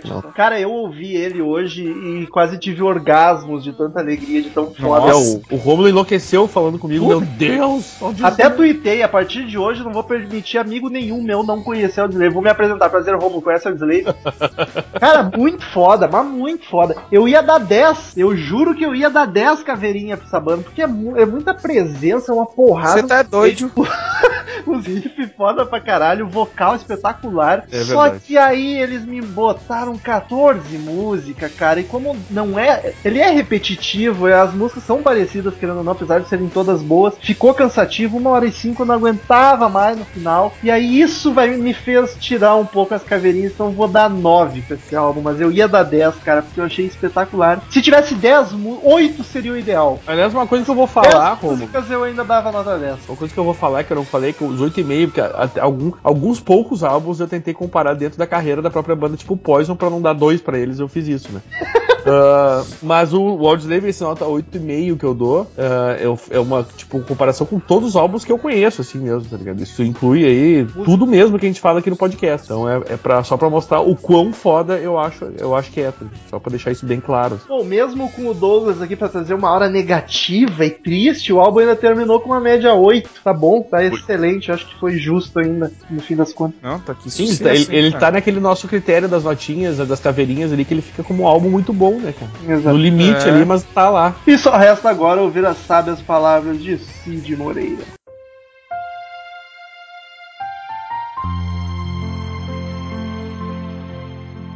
[0.02, 0.24] final.
[0.36, 5.12] Cara, eu ouvi ele hoje e quase tive orgasmos de tanta alegria, de tão foda.
[5.12, 7.96] É, o, o Romulo enlouqueceu falando comigo, meu Deus!
[8.22, 12.02] Até está?" tuitei, a partir de hoje não vou permitir amigo nenhum meu não conhecer
[12.02, 12.34] o Slave.
[12.34, 14.06] Vou me apresentar, prazer, Romulo, conhece o Slave?
[15.00, 16.96] Cara, muito foda, mas muito foda.
[17.12, 20.64] Eu ia dar 10, eu juro que eu ia dar 10 caveirinha pra essa banda,
[20.64, 23.02] porque é, mu- é muita presença, é uma porrada.
[23.02, 23.70] Você tá doido?
[24.66, 27.66] Os riffs foda pra caralho, o vocal espetacular.
[27.72, 31.80] É Só que aí eles me botaram 14 músicas, cara.
[31.82, 32.94] E como não é.
[33.04, 36.82] Ele é repetitivo, e as músicas são parecidas, querendo ou não, apesar de serem todas
[36.82, 37.14] boas.
[37.22, 40.54] Ficou cansativo, uma hora e cinco eu não aguentava mais no final.
[40.64, 44.10] E aí isso vai, me fez tirar um pouco as caveirinhas, então eu vou dar
[44.10, 45.22] 9 pra esse álbum.
[45.22, 47.62] Mas eu ia dar 10, cara, porque eu achei espetacular.
[47.70, 50.00] Se tivesse 10, mu- 8 seria o ideal.
[50.08, 51.70] Aliás, uma coisa que eu vou 10 falar, Romulo.
[51.90, 53.08] eu ainda dava nota 10.
[53.08, 55.62] Uma coisa que eu vou falar que eu não falei, que os 8,5, porque até
[55.62, 59.76] algum, alguns poucos álbuns eu tentei comparar dentro da carreira da própria banda, tipo Poison,
[59.76, 61.42] pra não dar dois pra eles, eu fiz isso, né?
[62.06, 65.48] Ah, mas o Audioslave, esse nota 8,5 que eu dou,
[66.00, 69.38] eu- é uma, tipo, comparação com todos os álbuns que eu conheço, assim mesmo, tá
[69.38, 69.62] ligado?
[69.62, 72.46] Isso inclui aí tudo mesmo que a gente fala aqui no podcast.
[72.46, 75.82] Então é, é pra, só pra mostrar o quão foda eu acho, eu acho que
[75.82, 77.40] é, tá só pra deixar isso bem claro.
[77.48, 81.60] Bom, mesmo com o Douglas aqui pra trazer uma hora negativa e triste, o álbum
[81.60, 83.10] ainda terminou com uma média 8.
[83.24, 84.52] Tá bom, tá excelente.
[84.52, 86.56] Acho que foi justo ainda, no fim das contas.
[86.62, 89.78] Não, tá aqui Sim, ele, tá- ele, hein, ele tá naquele nosso critério das notinhas,
[89.78, 92.32] das caveirinhas ali, que ele fica como um álbum muito bom, né, cara?
[92.48, 92.76] Exato.
[92.76, 93.30] No limite É.
[93.32, 94.16] ali, mas tá lá.
[94.26, 97.84] E só resta agora ouvir as sábias palavras de Cid Moreira.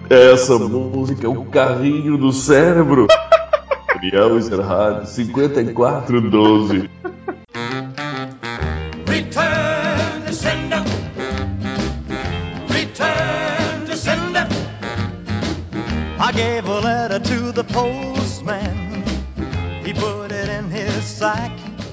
[0.09, 3.07] Essa música é o carrinho do cérebro.
[3.95, 6.89] Ariel Ezerhard, 5412.
[9.07, 10.83] Return to sender.
[12.69, 14.47] Return to sender.
[16.19, 18.75] I gave a letter to the postman.
[19.85, 20.18] He put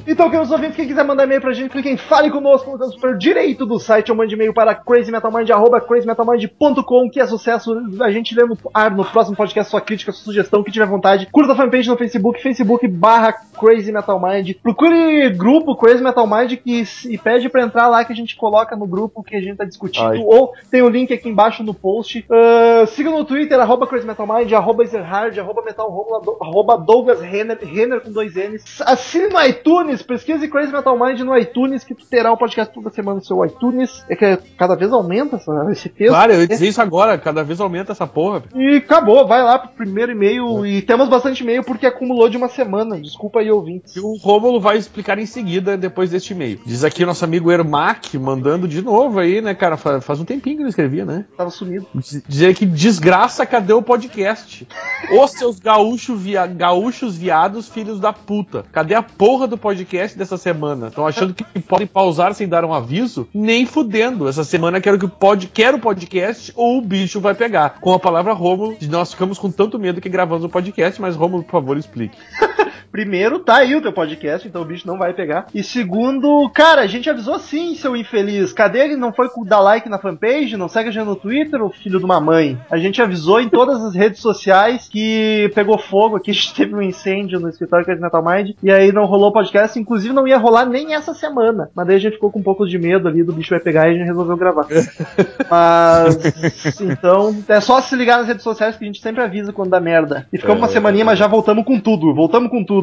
[0.07, 2.93] Então, queridos ouvintes, quem quiser mandar e-mail pra gente, clique em Fale Conosco no canto
[2.93, 7.77] superior direito do site ou mande e-mail para crazymetalmind, arroba crazymetalmind.com, que é sucesso.
[8.01, 11.27] A gente lê no ar no próximo podcast sua crítica, sua sugestão, que tiver vontade.
[11.33, 14.53] Curta a fanpage no Facebook, facebook barra Crazy Metal Mind.
[14.63, 18.77] Procure grupo Crazy Metal Mind que, e pede pra entrar lá que a gente coloca
[18.77, 20.07] no grupo que a gente tá discutindo.
[20.07, 20.19] Ai.
[20.19, 22.25] Ou tem o link aqui embaixo no post.
[22.31, 26.77] Ah, siga no Twitter, arroba Crazy Metal Mind, arroba Ezerhard, arroba Metal Romulo, ado- arroba
[26.79, 28.81] Douglas Renner, Renner com dois N's.
[28.83, 32.91] Assine no iTunes, pesquise Crazy Metal Mind no iTunes, que tu terá o podcast toda
[32.91, 34.05] semana no seu iTunes.
[34.09, 36.11] É que cada vez aumenta essa, esse texto.
[36.11, 38.43] Claro, eu ia dizer isso agora, cada vez aumenta essa porra.
[38.55, 40.65] E acabou, vai lá pro primeiro e-mail.
[40.67, 43.01] E temos bastante e-mail porque acumulou de uma semana.
[43.01, 43.95] Desculpa aí, ouvintes.
[43.97, 46.61] E o Rômulo vai explicar em seguida, depois deste e-mail.
[46.67, 49.77] Diz aqui o nosso amigo Ermac, mandando de novo aí, né, cara?
[49.77, 51.25] Fa- Faz um tempinho que ele escrevia, né?
[51.37, 51.87] Tava sumido.
[51.95, 54.67] Diz- Dizer que desgraça, cadê o podcast?
[55.13, 56.47] Ô seus gaúcho via...
[56.47, 58.65] gaúchos viados, filhos da puta.
[58.73, 59.86] Cadê a porra do podcast
[60.17, 60.89] dessa semana?
[60.89, 63.29] Estão achando que podem pausar sem dar um aviso?
[63.33, 64.29] Nem fudendo.
[64.29, 65.47] Essa semana quero que o pod...
[65.47, 67.79] quero o podcast ou o bicho vai pegar.
[67.81, 71.45] Com a palavra Rômulo, nós ficamos com tanto medo que gravamos o podcast, mas Rômulo,
[71.45, 72.17] por favor, explique.
[72.91, 75.47] Primeiro, tá aí o teu podcast, então o bicho não vai pegar.
[75.55, 78.53] E segundo, cara, a gente avisou sim, seu infeliz.
[78.53, 78.97] Cadê ele?
[78.97, 80.57] Não foi dar like na fanpage?
[80.57, 82.59] Não segue a gente no Twitter, o filho de uma mãe?
[82.71, 86.75] A gente avisou em todas as redes sociais que pegou fogo aqui, a gente teve
[86.75, 89.79] um incêndio no escritório Crazy Metal Mind, e aí não rolou podcast.
[89.79, 91.71] Inclusive, não ia rolar nem essa semana.
[91.75, 93.89] Mas daí a gente ficou com um pouco de medo ali do bicho vai pegar
[93.89, 94.67] e a gente resolveu gravar.
[95.51, 99.71] Mas, então, é só se ligar nas redes sociais que a gente sempre avisa quando
[99.71, 100.27] dá merda.
[100.33, 102.15] E ficamos uma semaninha, mas já voltamos com tudo.
[102.15, 102.76] Voltamos com tudo.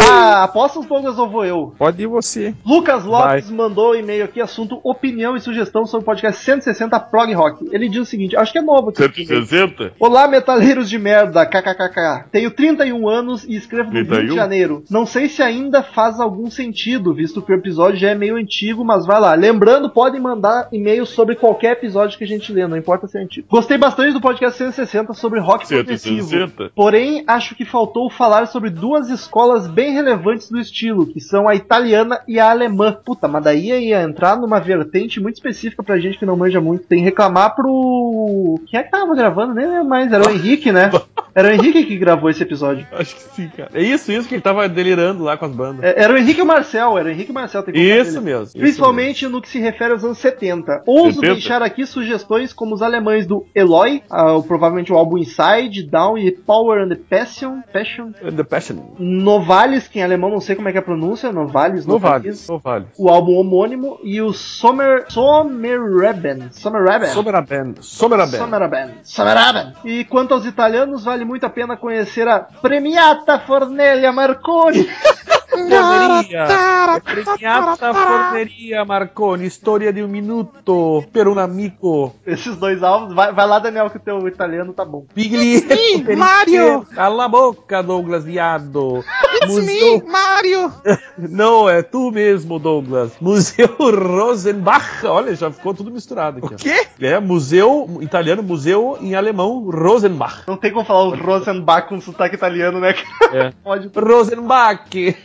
[0.00, 1.74] Ah, aposta os Douglas ou vou eu?
[1.78, 2.54] Pode ir você.
[2.64, 7.32] Lucas Lopes mandou um e-mail aqui, assunto opinião e sugestão sobre o podcast 160 Prog
[7.32, 7.68] Rock.
[7.72, 8.98] Ele diz o seguinte, acho que é novo aqui.
[9.02, 9.92] 160?
[9.98, 12.30] Olá, metaleiros de merda, kkkk.
[12.30, 14.34] Tenho 31 anos e escrevo no 20 de 31?
[14.34, 14.84] janeiro.
[14.90, 18.84] Não sei se ainda faz algum sentido, visto que o episódio já é meio antigo,
[18.84, 19.34] mas vai lá.
[19.34, 23.22] Lembrando, podem mandar e-mails sobre qualquer episódio que a gente lê, não importa se é
[23.22, 23.46] antigo.
[23.50, 26.28] Gostei bastante do podcast 160 sobre rock progressivo.
[26.28, 26.72] 160?
[26.74, 31.54] Porém, acho que faltou falar sobre duas escolas bem relevantes do estilo, que são a
[31.54, 32.92] italiana e a alemã.
[32.92, 36.86] Puta, mas daí ia entrar numa vertente muito específica pra gente que não manja muito.
[36.86, 38.60] Tem que reclamar pro.
[38.66, 39.54] Quem é que tava gravando?
[39.54, 40.12] Nem lembro mais.
[40.12, 40.90] Era o Henrique, né?
[41.34, 42.86] Era o Henrique que gravou esse episódio.
[42.92, 43.70] Acho que sim, cara.
[43.74, 45.84] É isso, isso que ele tava delirando lá com as bandas.
[45.84, 47.62] É, Era o Henrique e o Marcel, era o Henrique e o Marcel.
[47.62, 48.44] Tem que Isso mesmo.
[48.44, 50.82] isso Principalmente no que se refere aos anos 70.
[50.86, 51.32] Ouso 70?
[51.34, 56.30] deixar aqui sugestões como os alemães do Eloy, o- provavelmente o álbum Inside, Down e
[56.32, 57.60] Power and the Passion.
[57.72, 58.10] Passion.
[58.22, 58.36] mesmo.
[58.36, 58.76] The Passion.
[58.98, 62.14] Novalis, que em alemão não sei como é que é a pronúncia, Novalis, Não vale.
[62.28, 62.48] Novalis.
[62.48, 62.86] Não vale.
[62.98, 66.48] O álbum homônimo e o Sommer Sommerreben.
[66.52, 67.08] Sommerreben.
[67.08, 67.76] Someraben.
[67.80, 68.38] Someraben.
[68.38, 68.94] Sommerreben.
[69.02, 69.72] Sommerreben.
[69.84, 74.88] E quanto aos italianos, vale muito a pena conhecer a Premiata Fornelia Marconi.
[75.54, 77.00] Forneria.
[77.02, 79.48] Premiata Forneria, Marconi.
[79.48, 82.14] Storia di un minuto per un amico.
[82.26, 83.14] Esses dois álbuns.
[83.14, 85.06] Vai, vai lá, Daniel, que o teu italiano tá bom.
[85.14, 85.74] Piglietto.
[86.16, 86.86] Mario.
[86.94, 89.04] Cala a boca, Douglas Viado.
[89.42, 90.72] It's me, Mario!
[91.18, 93.12] Não, é tu mesmo, Douglas.
[93.20, 95.04] Museu Rosenbach.
[95.04, 96.54] Olha, já ficou tudo misturado aqui.
[96.54, 96.86] O quê?
[97.00, 100.44] É, museu italiano, museu em alemão, Rosenbach.
[100.46, 102.94] Não tem como falar o Rosenbach com sotaque italiano, né?
[103.32, 103.52] É.
[103.62, 103.90] Pode.
[103.94, 105.16] Rosenbach.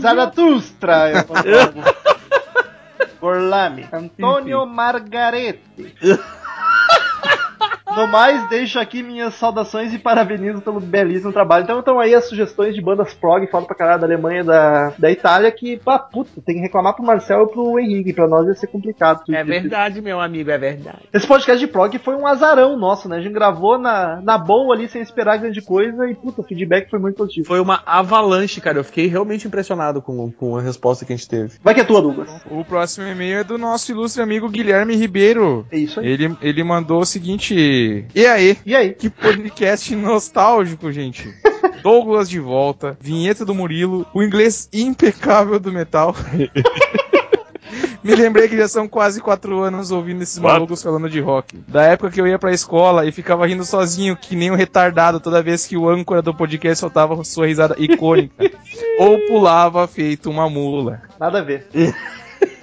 [0.00, 1.10] Zaratustra.
[1.10, 1.44] eu falo.
[3.20, 3.86] Gorlami.
[3.92, 5.94] Antônio Margarete.
[7.96, 11.64] No mais, deixo aqui minhas saudações e parabenizo pelo belíssimo trabalho.
[11.64, 15.10] Então estão aí as sugestões de bandas prog, falo pra caralho da Alemanha da, da
[15.10, 18.54] Itália, que, pá, puta, tem que reclamar pro Marcel e pro Henrique, pra nós ia
[18.54, 19.22] ser complicado.
[19.30, 21.00] É verdade, meu amigo, é verdade.
[21.12, 23.16] Esse podcast de prog foi um azarão nosso, né?
[23.16, 26.88] A gente gravou na, na boa ali, sem esperar grande coisa, e, puta, o feedback
[26.88, 27.46] foi muito positivo.
[27.46, 28.78] Foi uma avalanche, cara.
[28.78, 31.54] Eu fiquei realmente impressionado com, com a resposta que a gente teve.
[31.62, 32.30] Vai que é tua, Douglas.
[32.50, 35.66] O próximo e-mail é do nosso ilustre amigo Guilherme Ribeiro.
[35.70, 36.06] É isso aí.
[36.06, 37.79] Ele, ele mandou o seguinte.
[38.14, 38.58] E aí?
[38.64, 38.92] E aí?
[38.94, 41.32] Que podcast nostálgico, gente.
[41.82, 46.14] Douglas de volta, vinheta do Murilo, o inglês impecável do metal.
[48.02, 50.54] Me lembrei que já são quase quatro anos ouvindo esses Quatro?
[50.54, 51.58] malucos falando de rock.
[51.68, 55.20] Da época que eu ia pra escola e ficava rindo sozinho, que nem um retardado,
[55.20, 58.50] toda vez que o âncora do podcast soltava sua risada icônica.
[58.98, 61.02] ou pulava feito uma mula.
[61.20, 61.66] Nada a ver.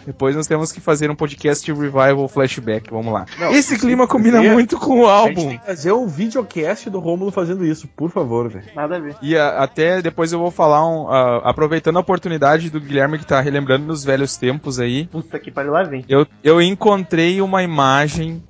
[0.07, 2.89] Depois nós temos que fazer um podcast revival flashback.
[2.89, 3.25] Vamos lá.
[3.37, 5.49] Não, Esse clima combina é- muito com o A gente álbum.
[5.49, 8.65] tem que fazer um videocast do Rômulo fazendo isso, por favor, velho.
[8.73, 9.15] Nada a ver.
[9.21, 13.25] E a- até depois eu vou falar, um, a- aproveitando a oportunidade do Guilherme que
[13.25, 15.07] tá relembrando os velhos tempos aí.
[15.07, 16.05] Puta que pariu, lá vem.
[16.07, 18.41] Eu, eu encontrei uma imagem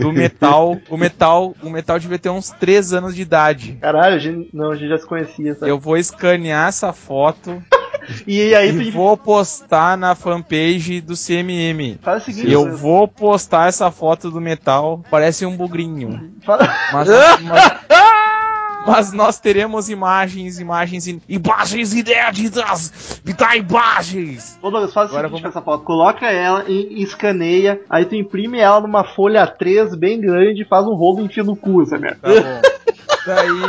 [0.00, 0.76] do metal.
[0.88, 3.76] O metal, o metal devia ter uns 3 anos de idade.
[3.80, 5.70] Caralho, a gente, não, a gente já se conhecia, sabe?
[5.70, 7.62] Eu vou escanear essa foto
[8.26, 11.98] E aí e tu vou postar na fanpage do CMM.
[12.02, 15.02] faz o seguinte, Eu você- vou postar essa foto do metal.
[15.10, 16.32] Parece um bugrinho.
[16.44, 17.08] fala- Mas,
[17.42, 17.72] mas,
[18.86, 23.20] mas nós teremos imagens, imagens, in- imagens inéditas!
[23.24, 24.58] Me dá imagens!
[24.60, 25.84] Ô Douglas, faz o Agora seguinte vamos- com essa foto.
[25.84, 30.84] Coloca ela e escaneia, aí tu imprime ela numa folha 3 bem grande e faz
[30.86, 32.18] um rolo e enfia no cu, essa merda.
[32.20, 32.60] Tá bom.
[33.26, 33.62] Daí,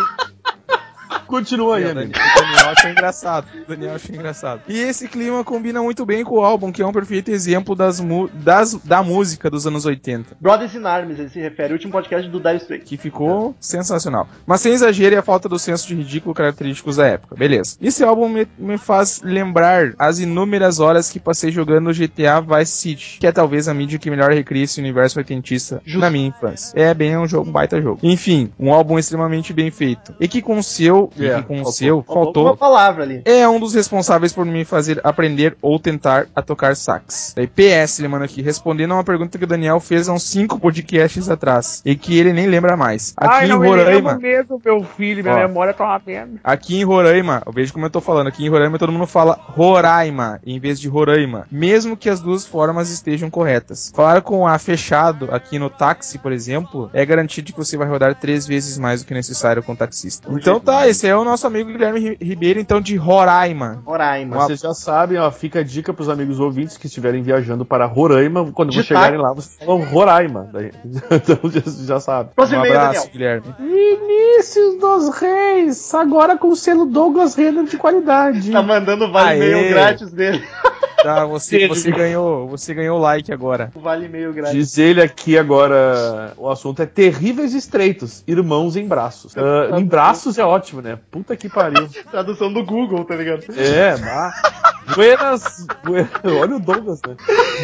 [1.28, 2.12] Continua aí, o amigo.
[2.14, 3.48] Daniel achou engraçado.
[3.64, 4.62] O Daniel achou engraçado.
[4.68, 8.02] E esse clima combina muito bem com o álbum, que é um perfeito exemplo das,
[8.34, 10.38] das da música dos anos 80.
[10.40, 12.88] Brothers in Arms, ele se refere, o último podcast do Dire Straits.
[12.88, 14.28] que ficou sensacional.
[14.46, 17.36] Mas sem exagero e a falta do senso de ridículo característicos da época.
[17.36, 17.78] Beleza.
[17.82, 23.18] Esse álbum me, me faz lembrar as inúmeras horas que passei jogando GTA Vice City,
[23.20, 26.00] que é talvez a mídia que melhor recria esse universo oitentista Justo.
[26.00, 26.74] na minha infância.
[26.80, 28.00] É bem um jogo, um baita jogo.
[28.04, 30.14] Enfim, um álbum extremamente bem feito.
[30.20, 33.04] E que com o seu, e É, que com o seu, Faltou faltou uma palavra
[33.04, 33.22] ali.
[33.26, 37.34] é um dos responsáveis por me fazer aprender ou tentar a tocar sax.
[37.36, 40.24] Daí, PS, ele manda aqui, respondendo a uma pergunta que o Daniel fez há uns
[40.24, 43.14] 5 podcasts atrás, e que ele nem lembra mais.
[43.18, 45.40] Aqui em Roraima, mesmo, meu filho, minha Ó.
[45.40, 46.40] memória tá uma merda.
[46.44, 49.38] aqui em Roraima, eu vejo como eu tô falando, aqui em Roraima todo mundo fala
[49.42, 53.92] Roraima, em vez de Roraima, mesmo que as duas formas estejam corretas.
[53.96, 58.16] Falar com A fechado aqui no táxi, por exemplo, é garantido que você vai rodar
[58.16, 60.30] três vezes mais do que necessário com o taxista.
[60.32, 63.82] Então tá, esse é o nosso amigo Guilherme Ri- Ribeiro, então, de Roraima.
[63.86, 64.38] Roraima.
[64.38, 68.52] Vocês já sabem, ó, fica a dica pros amigos ouvintes que estiverem viajando para Roraima,
[68.52, 70.50] quando De vocês chegarem lá, vocês falam Roraima.
[70.52, 72.30] Daí, então já, já sabe.
[72.36, 73.12] Próximo Um abraço, Daniel.
[73.12, 73.56] Guilherme.
[73.60, 78.52] Vinícius dos Reis, agora com o selo Douglas Renner de qualidade.
[78.52, 79.52] Tá mandando vale Aê.
[79.52, 80.44] e-mail grátis dele.
[81.06, 83.72] Tá, você, você ganhou, você ganhou like agora.
[83.76, 84.56] Vale meio grátis.
[84.56, 89.34] Diz ele aqui agora, o assunto é terríveis estreitos, irmãos em braços.
[89.38, 90.98] Ah, em braços é ótimo, né?
[91.12, 91.88] Puta que pariu.
[92.12, 93.44] Tradução do Google, tá ligado?
[93.56, 94.66] É, mas...
[94.96, 95.66] Buenas...
[95.84, 96.08] bue-
[96.42, 97.16] Olha o Douglas, né?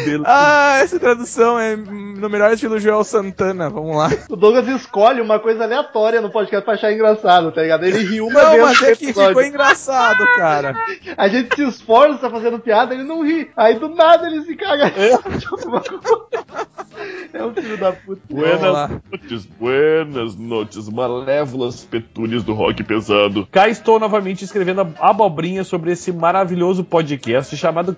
[0.04, 3.70] Dele- Ah, essa tradução é no melhor estilo Joel Santana.
[3.70, 4.10] Vamos lá.
[4.28, 7.84] O Douglas escolhe uma coisa aleatória no podcast pra achar engraçado, tá ligado?
[7.84, 9.28] Ele riu uma Não, vez mas no é que episódio.
[9.28, 10.74] ficou engraçado, cara.
[11.16, 13.22] A gente se esforça fazendo piada, ele não
[13.56, 14.92] Aí do nada ele se caga.
[17.32, 18.20] É um filho da puta.
[18.30, 23.48] Buenas noites, buenas noites, malévolas petúnias do rock pesado.
[23.50, 27.96] Cá estou novamente escrevendo a- abobrinha sobre esse maravilhoso podcast chamado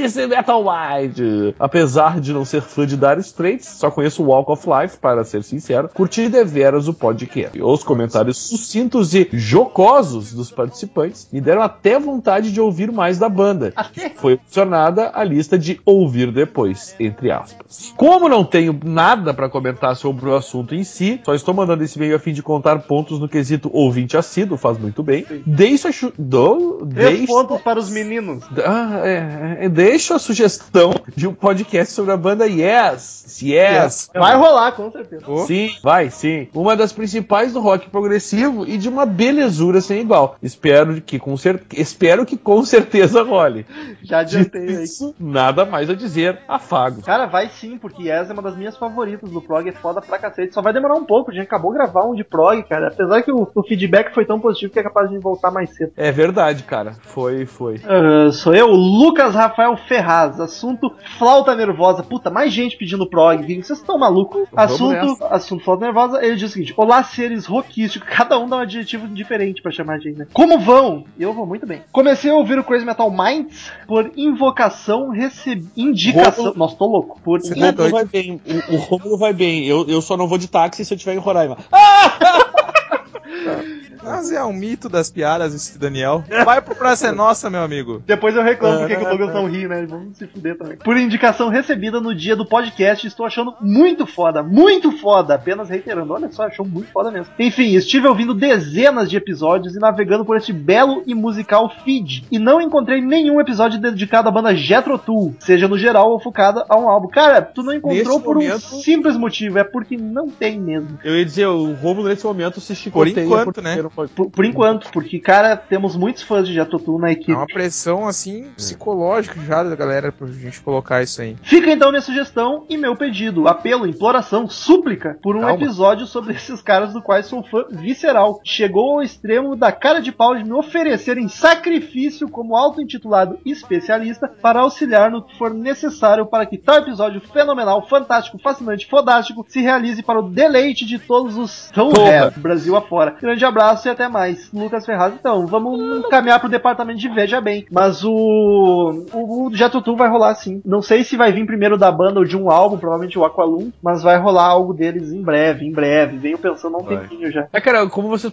[0.00, 1.18] Crazy Metal Mind.
[1.58, 5.24] Apesar de não ser fã de Dire Straits, só conheço o Walk of Life, para
[5.24, 7.60] ser sincero, curti deveras o podcast.
[7.62, 13.28] Os comentários sucintos e jocosos dos participantes me deram até vontade de ouvir mais da
[13.28, 13.74] banda.
[14.16, 17.92] Foi adicionada à lista de ouvir depois, entre aspas.
[17.96, 21.98] Como não tenho nada para comentar sobre o assunto em si, só estou mandando esse
[21.98, 25.26] e-mail a fim de contar pontos no quesito ouvinte assíduo, faz muito bem.
[25.46, 28.44] Deixo a, chu- do, deixo, pontos para os meninos.
[28.64, 33.42] ah, é, é, deixo a sugestão de um podcast sobre a banda Yes.
[33.42, 34.10] Yes.
[34.14, 35.24] Vai rolar, com certeza.
[35.26, 35.38] Oh.
[35.38, 36.48] Sim, vai, sim.
[36.54, 40.36] Uma das principais do rock progressivo e de uma belezura sem igual.
[40.40, 43.66] Espero que com, cer espero que com certeza role.
[44.02, 44.84] Já adiantei aí.
[44.84, 46.38] isso, nada mais a dizer.
[46.46, 47.02] Afago.
[47.02, 50.18] Cara, vai sim, porque essa é uma das minhas favoritas do prog, é foda pra
[50.18, 50.54] cacete.
[50.54, 52.88] Só vai demorar um pouco, a gente acabou de gravar um de prog, cara.
[52.88, 55.92] Apesar que o, o feedback foi tão positivo que é capaz de voltar mais cedo.
[55.96, 56.94] É verdade, cara.
[57.02, 57.80] Foi, foi.
[57.84, 60.40] Ah, sou eu, Lucas Rafael Ferraz.
[60.40, 62.02] Assunto flauta nervosa.
[62.02, 63.42] Puta, mais gente pedindo prog.
[63.42, 64.46] Vocês estão malucos?
[64.54, 66.24] Assunto, assunto flauta nervosa.
[66.24, 68.08] Ele diz o seguinte: Olá, seres rockísticos.
[68.08, 70.26] Cada um dá um adjetivo diferente pra chamar a gente, né?
[70.32, 71.04] Como vão?
[71.18, 71.82] Eu vou muito bem.
[71.92, 75.66] Comecei a ouvir o Crazy Metal Minds por invocação, recebi.
[75.76, 76.44] indicação.
[76.44, 77.20] Rômulo- Nossa, tô louco.
[77.22, 77.92] Por O Você tá Rômulo doido?
[77.92, 78.40] vai bem.
[78.70, 79.66] O, o Rômulo vai bem.
[79.66, 81.56] Eu, eu só não vou de táxi se eu estiver em Roraima.
[84.02, 86.24] Mas é um mito das piadas esse Daniel.
[86.44, 88.02] Vai pro Praça é Nossa, meu amigo.
[88.06, 89.86] Depois eu reclamo porque que o Douglas não ri, né?
[89.88, 90.76] Vamos se fuder também.
[90.78, 95.34] Por indicação recebida no dia do podcast, estou achando muito foda, muito foda.
[95.34, 97.32] Apenas reiterando, olha só, achou muito foda mesmo.
[97.38, 102.24] Enfim, estive ouvindo dezenas de episódios e navegando por este belo e musical feed.
[102.30, 106.64] E não encontrei nenhum episódio dedicado à banda Jethro Tull, seja no geral ou focada
[106.68, 107.08] a um álbum.
[107.08, 110.98] Cara, tu não encontrou Nesse por um momento- simples motivo, é porque não tem mesmo.
[111.04, 113.24] Eu ia dizer, o Rômulo nesse momento se chicoteia.
[113.24, 113.76] enquanto, porque né?
[113.90, 117.12] Não pode- Por, por enquanto, porque, cara, temos muitos fãs de Jethro Tull na É
[117.12, 117.32] equipe.
[117.32, 121.36] uma pressão, assim, psicológica já da galera pra gente colocar isso aí.
[121.42, 125.54] Fica então minha sugestão e meu pedido, apelo, imploração, súplica por um Calma.
[125.56, 128.40] episódio sobre esses caras do quais sou fã visceral.
[128.44, 134.60] Chegou ao extremo da cara de pau de me oferecerem sacrifício como auto-intitulado especialista para
[134.60, 140.02] auxiliar no que for necessário para que tal episódio fenomenal, fantástico, fascinante, fodástico se realize
[140.02, 141.90] para o deleite de todos os tão.
[142.36, 143.16] Brasil afora.
[143.20, 144.50] Grande abraço e até mais.
[144.52, 147.66] Lucas Ferraz, então, vamos caminhar pro departamento de Veja Bem.
[147.70, 149.04] Mas o.
[149.12, 150.60] O, o Jet Tutu vai rolar sim.
[150.64, 153.70] Não sei se vai vir primeiro da banda ou de um álbum, provavelmente o Aqualum,
[153.82, 156.16] mas vai rolar algo deles em breve, em breve.
[156.16, 156.98] Venho pensando há um Vai.
[156.98, 157.48] tempinho já.
[157.52, 158.32] É, cara, como vocês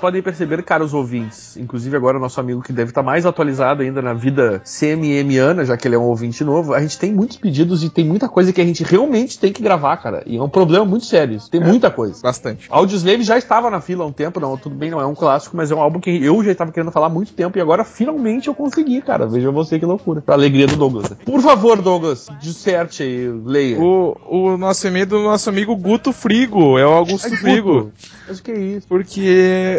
[0.00, 4.02] podem perceber, caros ouvintes, inclusive agora o nosso amigo que deve estar mais atualizado ainda
[4.02, 7.82] na vida CMMiana, já que ele é um ouvinte novo, a gente tem muitos pedidos
[7.82, 10.22] e tem muita coisa que a gente realmente tem que gravar, cara.
[10.26, 11.36] E é um problema muito sério.
[11.36, 11.50] isso.
[11.50, 12.20] Tem muita coisa.
[12.22, 12.66] Bastante.
[12.70, 15.56] Audioslave já estava na fila há um tempo, não, tudo bem, não é um clássico,
[15.56, 17.84] mas é um álbum que eu já estava querendo falar há muito tempo e agora
[17.84, 19.26] finalmente eu consegui, cara.
[19.26, 20.20] Veja você que loucura.
[20.20, 21.12] Pra alegria do Douglas.
[21.24, 23.78] Por favor, Douglas, disserte aí, leia.
[23.80, 27.84] O, o nosso e-mail do nosso amigo Guto Frigo, é o Augusto Frigo.
[27.84, 27.92] Guto.
[28.28, 28.86] Mas o que é isso?
[28.86, 29.20] Porque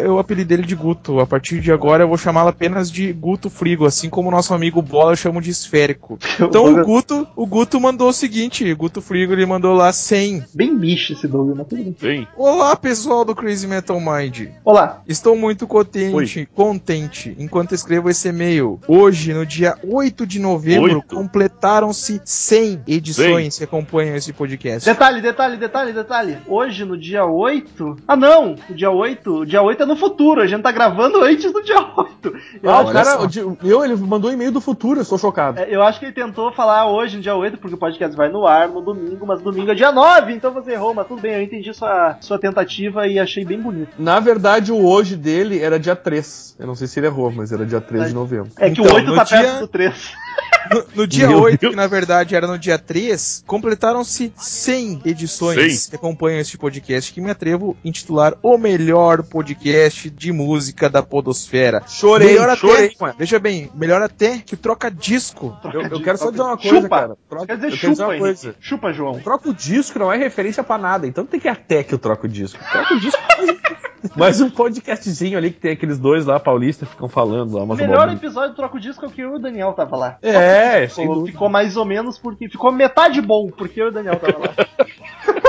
[0.04, 1.20] eu apelidei ele de Guto.
[1.20, 4.52] A partir de agora eu vou chamá-lo apenas de Guto Frigo, assim como o nosso
[4.52, 6.18] amigo Bola eu chamo de esférico.
[6.52, 10.44] Então o Guto, o Guto mandou o seguinte, Guto Frigo ele mandou lá 100.
[10.54, 12.26] Bem bicho esse Douglas, mas tudo bem.
[12.36, 14.48] Olá pessoal do Crazy Metal Mind.
[14.72, 15.02] Olá.
[15.06, 18.80] Estou muito contente, contente enquanto escrevo esse e-mail.
[18.88, 21.14] Hoje, no dia 8 de novembro, Oito.
[21.14, 24.88] completaram-se 100 edições que acompanham esse podcast.
[24.88, 26.38] Detalhe, detalhe, detalhe, detalhe.
[26.48, 27.96] Hoje, no dia 8.
[28.08, 28.56] Ah, não!
[28.70, 29.40] O dia 8.
[29.40, 30.40] O dia 8 é no futuro.
[30.40, 32.34] A gente tá gravando antes do dia 8.
[32.62, 33.18] Eu, Ah, o cara,
[33.62, 35.60] meu, ele mandou um e-mail do futuro, eu estou chocado.
[35.60, 38.30] é, eu acho que ele tentou falar hoje, no dia 8, porque o podcast vai
[38.30, 41.34] no ar no domingo, mas domingo é dia 9, então você errou, mas tudo bem,
[41.34, 43.90] eu entendi sua, sua tentativa e achei bem bonito.
[43.98, 46.56] Na verdade, o hoje dele era dia 3.
[46.58, 48.50] Eu não sei se ele errou, mas era dia 3 de novembro.
[48.58, 50.12] É que Então, o 8 no tá dia- perto do 3.
[50.72, 51.70] No, no dia Meu 8, Deus.
[51.72, 55.90] que na verdade era no dia 3, completaram-se 100 edições 100?
[55.90, 61.02] que acompanham este podcast, que me atrevo a intitular o melhor podcast de música da
[61.02, 61.82] podosfera.
[61.88, 63.14] Chorei, melhor chorei, até, mano.
[63.18, 65.54] veja bem, melhor até que troca disco.
[65.74, 66.88] Eu, eu quero só dizer uma coisa, Chupa.
[66.88, 67.16] cara.
[67.28, 68.20] Troca, Quer eu dizer, quero dizer chupa, uma Henrique.
[68.42, 68.56] coisa.
[68.60, 69.18] Chupa, João.
[69.20, 71.98] Troca o disco não é referência pra nada, então tem que ir até que eu
[71.98, 72.58] troco o disco.
[72.70, 73.20] Troca o disco.
[74.16, 77.78] Mas um podcastzinho ali que tem aqueles dois lá, paulistas, ficam falando lá, O umas
[77.78, 80.18] melhor episódio do Troco Disco é o que eu e o Daniel tava lá.
[80.22, 84.16] É, Ficou, ficou mais ou menos porque ficou metade bom, porque eu e o Daniel
[84.16, 84.54] tava lá.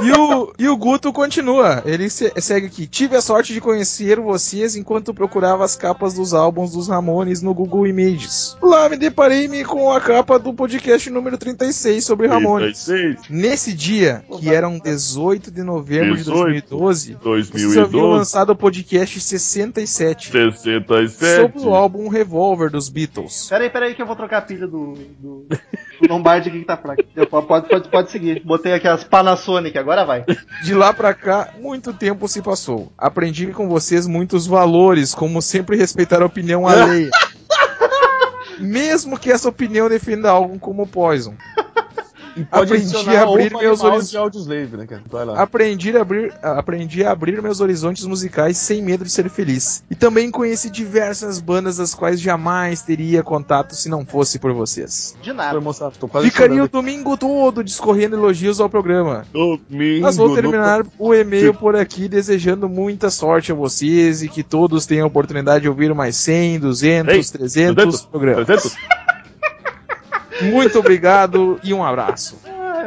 [0.04, 1.82] E o, e o Guto continua.
[1.86, 2.86] Ele se- segue aqui.
[2.88, 7.54] Tive a sorte de conhecer vocês enquanto procurava as capas dos álbuns dos Ramones no
[7.54, 8.58] Google Images.
[8.62, 12.84] Lá me deparei-me com a capa do podcast número 36 sobre Ramones.
[12.86, 18.18] 36, Nesse dia, que era um 18 de novembro de 18, 2012, vocês haviam 2012,
[18.18, 21.42] lançado o podcast 67 67.
[21.42, 23.48] sobre o álbum Revolver dos Beatles.
[23.50, 25.48] Peraí, peraí que eu vou trocar a pilha do, do,
[26.02, 27.04] do Lombardi aqui que tá fraco.
[27.30, 28.42] Pode, pode, pode seguir.
[28.44, 30.26] Botei aqui as Panasonic, agora vai.
[30.64, 32.92] De lá pra cá, muito tempo se passou.
[32.98, 37.10] Aprendi com vocês muitos valores, como sempre respeitar a opinião alheia.
[38.60, 41.36] Mesmo que essa opinião defenda algo como Poison.
[42.36, 43.84] E pode Aprendi a abrir meus
[44.16, 45.04] Audioslave, né, cara?
[45.10, 45.42] Vai lá.
[45.42, 49.84] Aprendi a, abrir, aprendi a abrir meus horizontes musicais sem medo de ser feliz.
[49.90, 55.16] E também conheci diversas bandas das quais jamais teria contato se não fosse por vocês.
[55.22, 55.58] De nada.
[55.58, 59.26] emocionado, tô quase Ficaria o domingo todo discorrendo elogios ao programa.
[59.32, 60.02] Domingo.
[60.02, 64.42] Mas vou no- terminar o e-mail por aqui desejando muita sorte a vocês e que
[64.44, 68.46] todos tenham a oportunidade de ouvir mais 100, 200, Ei, 300 200, programas.
[68.46, 68.76] 300?
[70.52, 72.38] Muito obrigado e um abraço.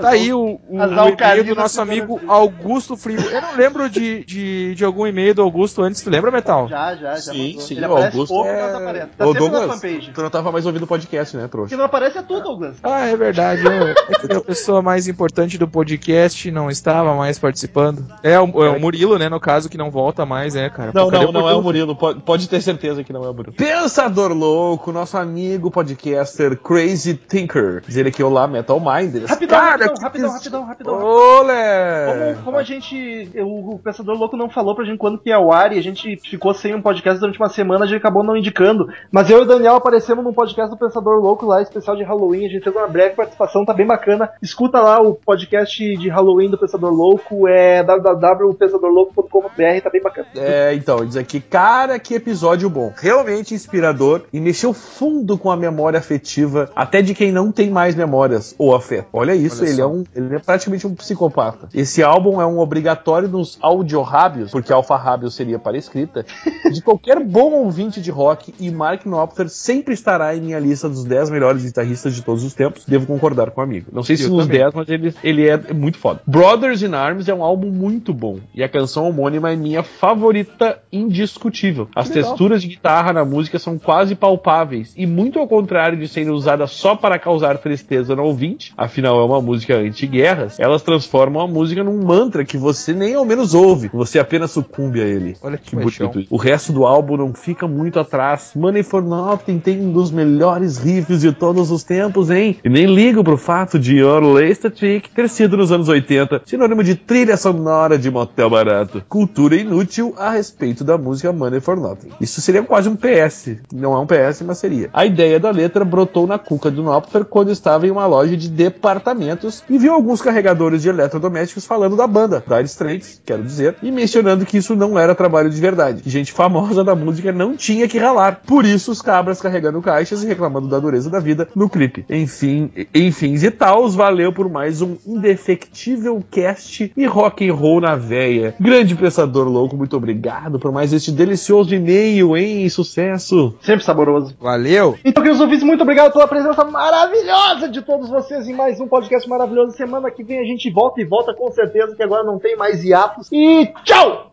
[0.01, 0.39] Tá aí o,
[0.69, 2.21] o, o e-mail do nosso amigo.
[2.27, 3.21] Augusto Frio.
[3.21, 6.69] Eu não lembro de, de, de algum e-mail do Augusto antes, tu lembra, Metal?
[6.69, 7.33] Já, já, já.
[7.33, 7.61] Sim, mandou.
[7.63, 9.07] sim, Ele o Augusto pouco, é- mas aparece.
[9.17, 10.11] Tá Ô, Douglas, fanpage.
[10.13, 11.77] tu não tava mais ouvindo o podcast, né, O que trouxa?
[11.77, 12.77] não aparece é tu, Douglas.
[12.83, 13.65] Ah, é verdade.
[13.65, 18.05] Eu, é que a pessoa mais importante do podcast não estava mais participando.
[18.23, 20.91] É o, é o Murilo, né, no caso, que não volta mais, né, cara?
[20.95, 21.95] Não, Pô, não, não é o Murilo?
[21.97, 23.55] Pode, pode ter certeza que não é o Murilo.
[23.57, 27.83] Pensador Louco, nosso amigo podcaster Crazy Thinker.
[27.87, 29.31] Dizer aqui, olá, Metal Minders.
[29.31, 31.03] Rapidão, Cara, rapidão, rapidão, rapidão, rapidão.
[31.03, 32.35] Olé!
[32.35, 33.31] Como, como a gente.
[33.37, 35.83] O, o Pensador Louco não falou pra gente quando que é o ar e a
[35.83, 38.89] gente ficou sem um podcast durante uma semana, a gente acabou não indicando.
[39.11, 42.47] Mas eu e o Daniel aparecemos num podcast do Pensador Louco lá, especial de Halloween.
[42.47, 44.31] A gente fez uma breve participação, tá bem bacana.
[44.43, 50.29] Escuta lá o podcast de Halloween do Pensador Louco, é www.pensadorlouco.com.br, tá bem bacana.
[50.37, 52.93] É, então, diz aqui, cara, que episódio bom.
[52.97, 57.95] Realmente inspirador e mexeu fundo com a memória afetiva, até de quem não tem mais
[57.95, 59.09] memórias ou afeto.
[59.13, 61.69] Olha isso, Olha ele, é um, ele é praticamente um psicopata.
[61.75, 66.25] Esse álbum é um obrigatório nos audiorábios, porque alfarrábio seria para escrita,
[66.73, 71.05] de qualquer bom ouvinte de rock e Mark Knopfler sempre estará em minha lista dos
[71.05, 72.85] 10 melhores guitarristas de todos os tempos.
[72.87, 73.89] Devo concordar com o amigo.
[73.93, 74.61] Não sei se Eu nos também.
[74.61, 76.21] 10, mas ele, ele é muito foda.
[76.27, 80.79] Brothers in Arms é um álbum muito bom e a canção homônima é minha favorita
[80.93, 81.89] indiscutível.
[81.95, 82.31] As legal.
[82.31, 86.71] texturas de guitarra na música são quase palpáveis e muito ao contrário de serem usadas
[86.71, 91.83] só para causar tristeza no ouvinte, afinal é uma música anti-guerras, elas transformam a música
[91.83, 95.37] num mantra que você nem ao menos ouve, você apenas sucumbe a ele.
[95.43, 96.09] Olha que, Que paixão.
[96.11, 96.29] bonito.
[96.31, 98.53] O resto do álbum não fica muito atrás.
[98.55, 102.59] Money for Nothing tem um dos melhores riffs de todos os tempos, hein?
[102.65, 106.83] E nem ligo pro fato de Your Last Trick ter sido nos anos 80 sinônimo
[106.85, 109.03] de trilha sonora de motel barato.
[109.09, 112.11] Cultura inútil a respeito da música Money for Nothing.
[112.21, 113.57] Isso seria quase um PS.
[113.73, 114.89] Não é um PS, mas seria.
[114.93, 118.49] A ideia da letra brotou na cuca do Knopfler quando estava em uma loja de
[118.49, 123.91] departamentos e viu alguns carregadores de eletrodomésticos falando da banda, Dire Straits, quero dizer, e
[123.91, 126.03] mencionando que isso não era trabalho de verdade.
[126.03, 128.41] que Gente famosa da música não tinha que ralar.
[128.47, 132.05] Por isso, os cabras carregando caixas e reclamando da dureza da vida no clipe.
[132.09, 137.97] Enfim, enfim e tals, valeu por mais um indefectível cast e rock and roll na
[137.97, 138.55] veia.
[138.59, 142.69] Grande pensador louco, muito obrigado por mais este delicioso e-mail, hein?
[142.69, 143.55] Sucesso!
[143.61, 144.35] Sempre saboroso.
[144.41, 144.97] Valeu!
[145.05, 149.29] Então, queridos ouvintes, muito obrigado pela presença maravilhosa de todos vocês em mais um podcast
[149.29, 149.46] maravilhoso.
[149.73, 152.83] Semana que vem a gente volta e volta com certeza, que agora não tem mais
[152.85, 153.29] hiatos.
[153.33, 154.33] E tchau!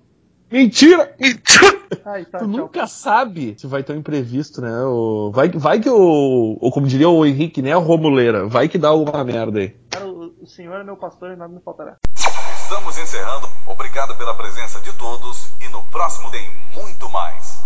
[0.51, 1.15] Mentira!
[1.19, 1.79] Mentira!
[2.05, 2.47] Ai, tá, Tu tchau.
[2.47, 4.83] nunca sabe se vai ter um imprevisto, né?
[4.83, 5.31] O...
[5.33, 6.57] Vai, vai que o.
[6.59, 7.75] Ou como diria o Henrique, né?
[7.75, 8.47] O Romuleira.
[8.47, 9.75] Vai que dá uma merda aí.
[9.89, 11.97] Cara, o, o senhor é meu pastor e nada me faltará.
[12.63, 13.47] Estamos encerrando.
[13.67, 17.52] Obrigado pela presença de todos e no próximo tem muito mais.